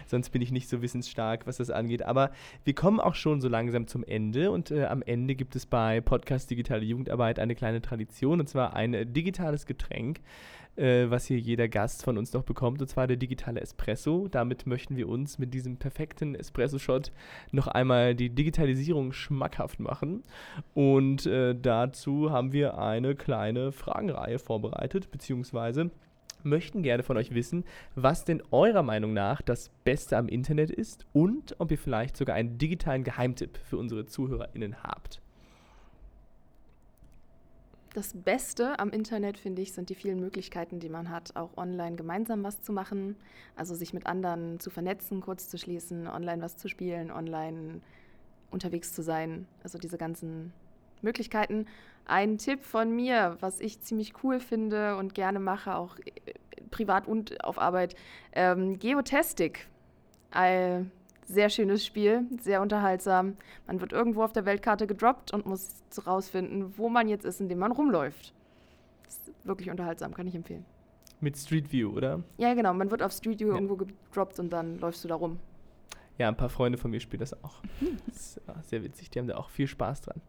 Sonst 0.06 0.30
bin 0.30 0.42
ich 0.42 0.52
nicht 0.52 0.68
so 0.68 0.82
wissensstark, 0.82 1.46
was 1.46 1.56
das 1.56 1.70
angeht. 1.70 2.02
Aber 2.02 2.32
wir 2.64 2.74
kommen 2.74 3.00
auch 3.00 3.14
schon 3.14 3.40
so 3.40 3.48
langsam 3.48 3.86
zum 3.86 4.04
Ende. 4.04 4.50
Und 4.50 4.70
äh, 4.70 4.84
am 4.84 5.00
Ende 5.00 5.34
gibt 5.34 5.56
es 5.56 5.64
bei 5.64 6.02
Podcast 6.02 6.50
Digitale 6.50 6.84
Jugendarbeit 6.84 7.38
eine 7.38 7.54
kleine 7.54 7.80
Tradition. 7.80 8.40
Und 8.40 8.48
zwar 8.48 8.74
ein 8.74 8.92
äh, 8.92 9.06
digitales 9.06 9.64
Getränk, 9.64 10.20
äh, 10.76 11.10
was 11.10 11.26
hier 11.26 11.38
jeder 11.38 11.68
Gast 11.68 12.02
von 12.04 12.18
uns 12.18 12.32
noch 12.32 12.42
bekommt. 12.42 12.80
Und 12.80 12.88
zwar 12.88 13.06
der 13.06 13.16
digitale 13.16 13.60
Espresso. 13.60 14.28
Damit 14.30 14.66
möchten 14.66 14.96
wir 14.96 15.08
uns 15.08 15.38
mit 15.38 15.54
diesem 15.54 15.76
perfekten 15.76 16.34
Espresso-Shot 16.34 17.12
noch 17.50 17.66
einmal 17.66 18.14
die 18.14 18.30
Digitalisierung 18.30 19.12
schmackhaft 19.12 19.80
machen. 19.80 20.22
Und 20.74 21.26
äh, 21.26 21.54
dazu 21.54 22.30
haben 22.30 22.52
wir 22.52 22.78
eine 22.78 23.14
kleine 23.14 23.72
Fragenreihe 23.72 24.38
vorbereitet, 24.38 25.10
beziehungsweise 25.10 25.90
möchten 26.44 26.82
gerne 26.82 27.02
von 27.02 27.16
euch 27.16 27.34
wissen, 27.34 27.64
was 27.94 28.24
denn 28.24 28.42
eurer 28.50 28.82
Meinung 28.82 29.12
nach 29.12 29.42
das 29.42 29.70
Beste 29.84 30.16
am 30.16 30.28
Internet 30.28 30.70
ist 30.70 31.06
und 31.12 31.56
ob 31.58 31.70
ihr 31.70 31.78
vielleicht 31.78 32.16
sogar 32.16 32.36
einen 32.36 32.58
digitalen 32.58 33.04
Geheimtipp 33.04 33.58
für 33.58 33.76
unsere 33.76 34.06
ZuhörerInnen 34.06 34.82
habt. 34.82 35.20
Das 37.94 38.14
Beste 38.14 38.78
am 38.78 38.88
Internet, 38.88 39.36
finde 39.36 39.60
ich, 39.60 39.72
sind 39.72 39.90
die 39.90 39.94
vielen 39.94 40.18
Möglichkeiten, 40.18 40.80
die 40.80 40.88
man 40.88 41.10
hat, 41.10 41.36
auch 41.36 41.58
online 41.58 41.96
gemeinsam 41.96 42.42
was 42.42 42.62
zu 42.62 42.72
machen. 42.72 43.16
Also 43.54 43.74
sich 43.74 43.92
mit 43.92 44.06
anderen 44.06 44.58
zu 44.60 44.70
vernetzen, 44.70 45.20
kurz 45.20 45.48
zu 45.48 45.58
schließen, 45.58 46.08
online 46.08 46.40
was 46.40 46.56
zu 46.56 46.68
spielen, 46.68 47.10
online 47.10 47.82
unterwegs 48.50 48.94
zu 48.94 49.02
sein. 49.02 49.46
Also 49.62 49.78
diese 49.78 49.98
ganzen 49.98 50.54
Möglichkeiten. 51.02 51.66
Ein 52.06 52.38
Tipp 52.38 52.62
von 52.62 52.96
mir, 52.96 53.36
was 53.40 53.60
ich 53.60 53.80
ziemlich 53.80 54.14
cool 54.24 54.40
finde 54.40 54.96
und 54.96 55.14
gerne 55.14 55.38
mache, 55.38 55.76
auch 55.76 55.98
äh, 55.98 56.32
privat 56.70 57.06
und 57.06 57.44
auf 57.44 57.58
Arbeit, 57.58 57.94
ähm, 58.32 58.78
Geotastic. 58.78 59.68
Sehr 61.26 61.50
schönes 61.50 61.84
Spiel, 61.84 62.26
sehr 62.40 62.60
unterhaltsam. 62.62 63.36
Man 63.66 63.80
wird 63.80 63.92
irgendwo 63.92 64.22
auf 64.22 64.32
der 64.32 64.44
Weltkarte 64.44 64.86
gedroppt 64.86 65.32
und 65.32 65.46
muss 65.46 65.68
rausfinden, 66.06 66.76
wo 66.76 66.88
man 66.88 67.08
jetzt 67.08 67.24
ist, 67.24 67.40
indem 67.40 67.58
man 67.58 67.72
rumläuft. 67.72 68.32
Das 69.04 69.14
ist 69.16 69.46
wirklich 69.46 69.70
unterhaltsam, 69.70 70.14
kann 70.14 70.26
ich 70.26 70.34
empfehlen. 70.34 70.64
Mit 71.20 71.36
Street 71.36 71.70
View, 71.70 71.90
oder? 71.90 72.22
Ja, 72.38 72.52
genau, 72.54 72.74
man 72.74 72.90
wird 72.90 73.02
auf 73.02 73.12
Street 73.12 73.38
View 73.40 73.48
Ja. 73.48 73.54
irgendwo 73.54 73.76
gedroppt 73.76 74.38
und 74.40 74.50
dann 74.50 74.78
läufst 74.78 75.04
du 75.04 75.08
da 75.08 75.14
rum. 75.14 75.38
Ja, 76.18 76.28
ein 76.28 76.36
paar 76.36 76.50
Freunde 76.50 76.78
von 76.78 76.90
mir 76.90 77.00
spielen 77.00 77.20
das 77.20 77.32
auch. 77.44 77.62
Das 78.06 78.16
ist 78.36 78.40
ja, 78.46 78.54
sehr 78.62 78.82
witzig, 78.84 79.10
die 79.10 79.18
haben 79.18 79.28
da 79.28 79.36
auch 79.36 79.48
viel 79.50 79.66
Spaß 79.66 80.02
dran. 80.02 80.20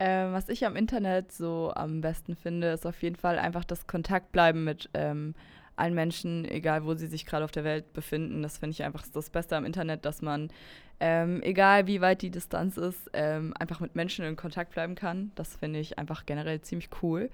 Ähm, 0.00 0.32
was 0.32 0.48
ich 0.48 0.64
am 0.64 0.76
Internet 0.76 1.32
so 1.32 1.72
am 1.74 2.00
besten 2.00 2.36
finde, 2.36 2.68
ist 2.68 2.86
auf 2.86 3.02
jeden 3.02 3.16
Fall 3.16 3.36
einfach 3.38 3.64
das 3.64 3.88
Kontaktbleiben 3.88 4.62
mit 4.62 4.88
ähm, 4.94 5.34
allen 5.78 5.94
Menschen, 5.94 6.44
egal 6.44 6.84
wo 6.84 6.94
sie 6.94 7.06
sich 7.06 7.26
gerade 7.26 7.44
auf 7.44 7.50
der 7.50 7.64
Welt 7.64 7.92
befinden. 7.92 8.42
Das 8.42 8.58
finde 8.58 8.72
ich 8.72 8.82
einfach 8.82 9.04
das 9.12 9.30
Beste 9.30 9.56
am 9.56 9.64
Internet, 9.64 10.04
dass 10.04 10.22
man, 10.22 10.48
ähm, 11.00 11.42
egal 11.42 11.86
wie 11.86 12.00
weit 12.00 12.22
die 12.22 12.30
Distanz 12.30 12.76
ist, 12.76 13.10
ähm, 13.12 13.54
einfach 13.58 13.80
mit 13.80 13.94
Menschen 13.94 14.24
in 14.24 14.36
Kontakt 14.36 14.72
bleiben 14.72 14.94
kann. 14.94 15.32
Das 15.34 15.56
finde 15.56 15.78
ich 15.78 15.98
einfach 15.98 16.26
generell 16.26 16.60
ziemlich 16.60 16.90
cool. 17.02 17.30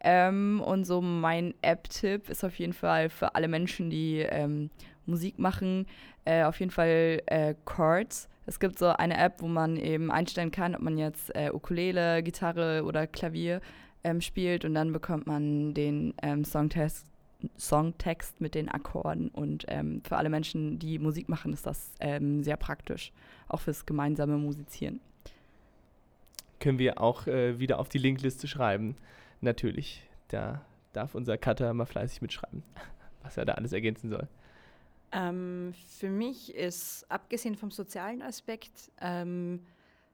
Ähm, 0.00 0.62
und 0.64 0.84
so 0.84 1.00
mein 1.00 1.54
App-Tipp 1.62 2.28
ist 2.28 2.44
auf 2.44 2.58
jeden 2.58 2.74
Fall 2.74 3.08
für 3.08 3.34
alle 3.34 3.48
Menschen, 3.48 3.90
die 3.90 4.18
ähm, 4.18 4.70
Musik 5.06 5.38
machen, 5.38 5.86
äh, 6.24 6.44
auf 6.44 6.60
jeden 6.60 6.70
Fall 6.70 7.22
äh, 7.26 7.54
Chords. 7.64 8.28
Es 8.46 8.60
gibt 8.60 8.78
so 8.78 8.88
eine 8.88 9.16
App, 9.16 9.40
wo 9.40 9.48
man 9.48 9.76
eben 9.76 10.10
einstellen 10.10 10.50
kann, 10.50 10.74
ob 10.74 10.82
man 10.82 10.98
jetzt 10.98 11.34
äh, 11.34 11.50
Ukulele, 11.52 12.22
Gitarre 12.22 12.84
oder 12.84 13.06
Klavier 13.06 13.60
ähm, 14.04 14.20
spielt 14.20 14.64
und 14.64 14.74
dann 14.74 14.92
bekommt 14.92 15.26
man 15.26 15.74
den 15.74 16.14
ähm, 16.22 16.44
Songtext, 16.44 17.06
Songtext 17.58 18.40
mit 18.40 18.54
den 18.54 18.68
Akkorden 18.68 19.28
und 19.28 19.64
ähm, 19.68 20.02
für 20.06 20.16
alle 20.16 20.28
Menschen, 20.28 20.78
die 20.78 20.98
Musik 20.98 21.28
machen, 21.28 21.52
ist 21.52 21.66
das 21.66 21.92
ähm, 22.00 22.42
sehr 22.42 22.56
praktisch, 22.56 23.12
auch 23.48 23.60
fürs 23.60 23.86
gemeinsame 23.86 24.36
Musizieren. 24.36 25.00
Können 26.60 26.78
wir 26.78 27.00
auch 27.00 27.26
äh, 27.26 27.58
wieder 27.58 27.78
auf 27.78 27.88
die 27.88 27.98
Linkliste 27.98 28.48
schreiben. 28.48 28.96
Natürlich, 29.40 30.02
da 30.28 30.64
darf 30.92 31.14
unser 31.14 31.36
Cutter 31.36 31.72
mal 31.74 31.86
fleißig 31.86 32.22
mitschreiben, 32.22 32.62
was 33.22 33.36
er 33.36 33.44
da 33.44 33.54
alles 33.54 33.72
ergänzen 33.72 34.10
soll. 34.10 34.28
Ähm, 35.12 35.72
für 35.98 36.10
mich 36.10 36.54
ist, 36.54 37.06
abgesehen 37.08 37.56
vom 37.56 37.70
sozialen 37.70 38.22
Aspekt, 38.22 38.90
ähm, 39.00 39.60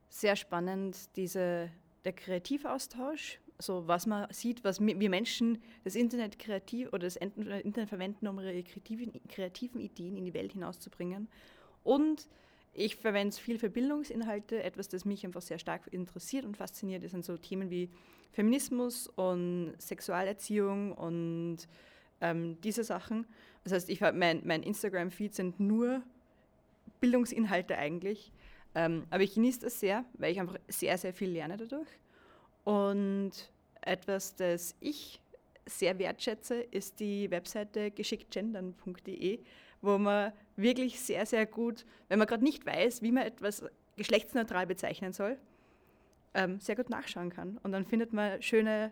sehr 0.09 0.35
spannend 0.35 1.15
diese, 1.15 1.69
der 2.05 2.13
Kreativaustausch. 2.13 3.39
So 3.63 3.87
was 3.87 4.05
man 4.05 4.27
sieht, 4.31 4.63
was 4.63 4.81
wir 4.81 5.09
Menschen 5.09 5.57
das 5.83 5.95
Internet 5.95 6.37
kreativ 6.37 6.89
oder 6.89 6.99
das 6.99 7.15
Internet 7.15 7.87
verwenden, 7.87 8.27
um 8.27 8.39
ihre 8.39 8.61
kreativen, 8.63 9.21
kreativen 9.29 9.79
Ideen 9.79 10.17
in 10.17 10.25
die 10.25 10.33
Welt 10.33 10.51
hinauszubringen. 10.51 11.29
Und 11.83 12.27
ich 12.73 12.97
verwende 12.97 13.29
es 13.29 13.39
viel 13.39 13.57
für 13.59 13.69
Bildungsinhalte. 13.69 14.61
Etwas, 14.63 14.89
das 14.89 15.05
mich 15.05 15.25
einfach 15.25 15.41
sehr 15.41 15.59
stark 15.59 15.87
interessiert 15.91 16.43
und 16.43 16.57
fasziniert, 16.57 17.09
sind 17.09 17.23
so 17.23 17.37
Themen 17.37 17.69
wie 17.69 17.89
Feminismus 18.33 19.07
und 19.07 19.75
Sexualerziehung 19.77 20.91
und 20.91 21.59
ähm, 22.19 22.59
diese 22.61 22.83
Sachen. 22.83 23.25
Das 23.63 23.71
heißt, 23.71 23.89
ich 23.89 24.01
mein, 24.01 24.41
mein 24.43 24.63
Instagram-Feed 24.63 25.35
sind 25.35 25.59
nur 25.59 26.01
Bildungsinhalte 26.99 27.77
eigentlich. 27.77 28.33
Ähm, 28.75 29.05
aber 29.09 29.23
ich 29.23 29.35
genieße 29.35 29.61
das 29.61 29.79
sehr, 29.79 30.03
weil 30.13 30.31
ich 30.31 30.39
einfach 30.39 30.57
sehr, 30.67 30.97
sehr 30.97 31.13
viel 31.13 31.29
lerne 31.29 31.57
dadurch. 31.57 31.87
Und 32.63 33.52
etwas, 33.85 34.35
das 34.35 34.75
ich 34.79 35.21
sehr 35.65 35.97
wertschätze, 35.99 36.55
ist 36.55 36.99
die 36.99 37.29
Webseite 37.31 37.91
geschicktgendern.de, 37.91 39.39
wo 39.81 39.97
man 39.97 40.33
wirklich 40.55 40.99
sehr, 40.99 41.25
sehr 41.25 41.45
gut, 41.45 41.85
wenn 42.09 42.19
man 42.19 42.27
gerade 42.27 42.43
nicht 42.43 42.65
weiß, 42.65 43.01
wie 43.01 43.11
man 43.11 43.23
etwas 43.23 43.63
geschlechtsneutral 43.95 44.67
bezeichnen 44.67 45.13
soll, 45.13 45.37
ähm, 46.33 46.59
sehr 46.59 46.75
gut 46.75 46.89
nachschauen 46.89 47.29
kann. 47.29 47.57
Und 47.63 47.71
dann 47.71 47.85
findet 47.85 48.13
man 48.13 48.41
schöne 48.41 48.91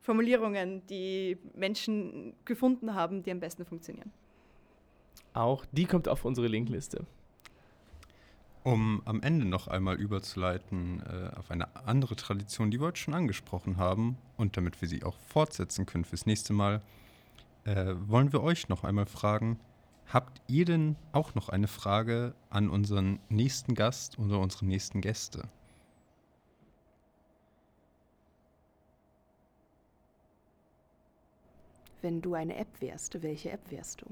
Formulierungen, 0.00 0.86
die 0.86 1.38
Menschen 1.54 2.34
gefunden 2.44 2.94
haben, 2.94 3.22
die 3.22 3.30
am 3.30 3.40
besten 3.40 3.64
funktionieren. 3.64 4.12
Auch 5.34 5.64
die 5.72 5.84
kommt 5.84 6.08
auf 6.08 6.24
unsere 6.24 6.48
Linkliste. 6.48 7.06
Um 8.64 9.02
am 9.06 9.20
Ende 9.22 9.44
noch 9.44 9.66
einmal 9.66 9.96
überzuleiten 9.96 11.02
äh, 11.02 11.36
auf 11.36 11.50
eine 11.50 11.74
andere 11.84 12.14
Tradition, 12.14 12.70
die 12.70 12.80
wir 12.80 12.86
heute 12.86 13.00
schon 13.00 13.14
angesprochen 13.14 13.76
haben 13.76 14.16
und 14.36 14.56
damit 14.56 14.80
wir 14.80 14.88
sie 14.88 15.02
auch 15.02 15.16
fortsetzen 15.18 15.84
können 15.84 16.04
fürs 16.04 16.26
nächste 16.26 16.52
Mal, 16.52 16.80
äh, 17.64 17.94
wollen 18.06 18.32
wir 18.32 18.42
euch 18.42 18.68
noch 18.68 18.84
einmal 18.84 19.06
fragen, 19.06 19.58
habt 20.06 20.40
ihr 20.46 20.64
denn 20.64 20.96
auch 21.10 21.34
noch 21.34 21.48
eine 21.48 21.66
Frage 21.66 22.34
an 22.50 22.70
unseren 22.70 23.18
nächsten 23.28 23.74
Gast 23.74 24.18
oder 24.20 24.38
unsere 24.38 24.64
nächsten 24.64 25.00
Gäste? 25.00 25.48
Wenn 32.00 32.20
du 32.20 32.34
eine 32.34 32.56
App 32.56 32.80
wärst, 32.80 33.22
welche 33.22 33.50
App 33.50 33.70
wärst 33.70 34.02
du? 34.02 34.06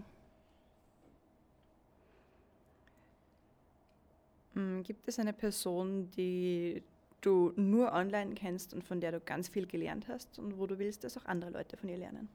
Gibt 4.85 5.09
es 5.09 5.19
eine 5.19 5.33
Person, 5.33 6.11
die 6.13 6.83
du 7.21 7.53
nur 7.57 7.93
online 7.93 8.35
kennst 8.35 8.75
und 8.75 8.85
von 8.85 9.01
der 9.01 9.13
du 9.13 9.21
ganz 9.21 9.49
viel 9.49 9.67
gelernt 9.67 10.09
hast 10.09 10.39
und 10.39 10.59
wo 10.59 10.67
du 10.67 10.79
willst, 10.79 11.05
dass 11.05 11.17
auch 11.19 11.27
andere 11.27 11.51
Leute 11.51 11.77
von 11.77 11.89
ihr 11.89 11.99
lernen? 11.99 12.29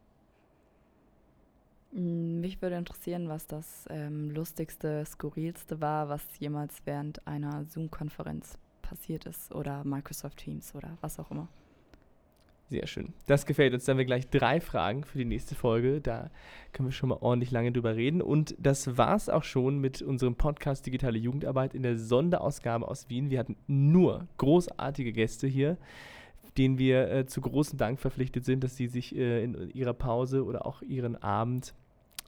Mm, 1.92 2.42
Mich 2.42 2.62
würde 2.62 2.76
interessieren, 2.78 3.30
was 3.30 3.48
das 3.48 3.86
ähm, 3.90 4.30
lustigste, 4.32 5.06
skurrilste 5.06 5.82
war, 5.82 6.10
was 6.10 6.24
jemals 6.40 6.82
während 6.86 7.26
einer 7.28 7.66
Zoom-Konferenz 7.66 8.58
passiert 8.82 9.26
ist 9.26 9.54
oder 9.54 9.84
Microsoft 9.84 10.38
Teams 10.38 10.76
oder 10.76 10.98
was 11.02 11.20
auch 11.20 11.32
immer. 11.32 11.50
Sehr 12.70 12.88
schön. 12.88 13.14
Das 13.28 13.46
gefällt 13.46 13.74
uns. 13.76 13.86
Dann 13.86 13.94
haben 13.94 14.00
wir 14.00 14.06
gleich 14.06 14.28
drei 14.30 14.60
Fragen 14.60 15.04
für 15.04 15.20
die 15.20 15.26
nächste 15.26 15.54
Folge. 15.54 16.02
Da 16.02 16.32
können 16.74 16.90
wir 16.90 16.94
schon 16.94 17.10
mal 17.10 17.20
ordentlich 17.22 17.52
lange 17.52 17.72
drüber 17.72 17.96
reden. 17.96 18.24
Und 18.24 18.56
das 18.58 18.98
war's 18.98 19.30
auch 19.30 19.44
schon 19.44 19.78
mit 19.78 20.02
unserem 20.02 20.36
Podcast 20.36 20.86
Digitale 20.86 21.20
Jugendarbeit 21.20 21.76
in 21.76 21.84
der 21.84 21.98
Sonderausgabe 21.98 22.88
aus 22.88 23.08
Wien. 23.08 23.30
Wir 23.30 23.40
hatten 23.40 23.56
nur 23.68 24.28
großartige 24.38 25.14
Gäste 25.14 25.48
hier, 25.48 25.78
denen 26.58 26.80
wir 26.80 27.12
äh, 27.12 27.26
zu 27.28 27.40
großem 27.40 27.78
Dank 27.78 28.00
verpflichtet 28.00 28.46
sind, 28.46 28.64
dass 28.64 28.76
sie 28.76 28.88
sich 28.88 29.16
äh, 29.16 29.44
in 29.44 29.70
ihrer 29.72 29.94
Pause 29.94 30.44
oder 30.44 30.66
auch 30.66 30.82
ihren 30.82 31.22
Abend 31.22 31.76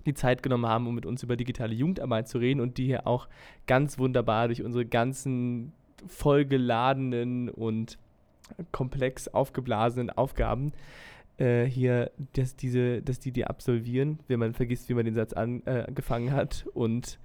die 0.06 0.14
Zeit 0.14 0.44
genommen 0.44 0.68
haben, 0.68 0.86
um 0.86 0.94
mit 0.94 1.08
uns 1.08 1.24
über 1.24 1.36
digitale 1.36 1.74
Jugendarbeit 1.74 2.28
zu 2.28 2.38
reden 2.38 2.62
und 2.62 2.78
die 2.78 2.86
hier 2.86 3.08
auch 3.08 3.28
ganz 3.66 3.98
wunderbar 3.98 4.48
durch 4.48 4.62
unsere 4.62 4.86
ganzen 4.86 5.74
vollgeladenen 6.08 7.50
und 7.50 7.98
komplex 8.72 9.28
aufgeblasenen 9.28 10.10
Aufgaben 10.10 10.74
äh, 11.38 11.66
hier, 11.66 12.12
dass, 12.34 12.56
diese, 12.56 13.02
dass 13.02 13.20
die 13.20 13.32
die 13.32 13.46
absolvieren. 13.46 14.20
Wenn 14.28 14.40
man 14.40 14.54
vergisst, 14.54 14.90
wie 14.90 14.94
man 14.94 15.06
den 15.06 15.16
Satz 15.16 15.34
angefangen 15.34 16.32
hat 16.32 16.66
und 16.74 17.20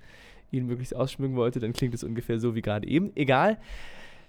ihn 0.50 0.66
möglichst 0.66 0.94
ausschmücken 0.94 1.36
wollte, 1.36 1.60
dann 1.60 1.72
klingt 1.72 1.94
es 1.94 2.04
ungefähr 2.04 2.38
so 2.38 2.54
wie 2.54 2.62
gerade 2.62 2.86
eben. 2.86 3.10
Egal. 3.16 3.58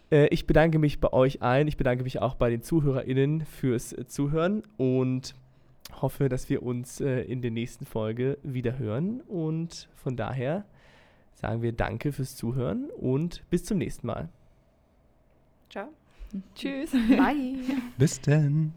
Äh, 0.09 0.27
ich 0.27 0.47
bedanke 0.47 0.79
mich 0.79 0.99
bei 0.99 1.11
euch 1.11 1.41
allen. 1.41 1.67
Ich 1.67 1.77
bedanke 1.77 2.03
mich 2.03 2.21
auch 2.21 2.35
bei 2.35 2.49
den 2.49 2.61
ZuhörerInnen 2.61 3.45
fürs 3.45 3.93
äh, 3.93 4.07
Zuhören 4.07 4.63
und 4.77 5.35
hoffe, 6.01 6.29
dass 6.29 6.49
wir 6.49 6.63
uns 6.63 7.01
äh, 7.01 7.21
in 7.21 7.41
der 7.41 7.51
nächsten 7.51 7.85
Folge 7.85 8.37
wieder 8.43 8.77
hören. 8.77 9.21
Und 9.21 9.89
von 9.95 10.15
daher 10.15 10.65
sagen 11.33 11.61
wir 11.61 11.73
Danke 11.73 12.11
fürs 12.11 12.35
Zuhören 12.35 12.89
und 12.89 13.43
bis 13.49 13.65
zum 13.65 13.77
nächsten 13.77 14.07
Mal. 14.07 14.29
Ciao. 15.69 15.89
Tschüss. 16.55 16.91
Bye. 16.91 17.55
Bis 17.97 18.19
denn. 18.21 18.73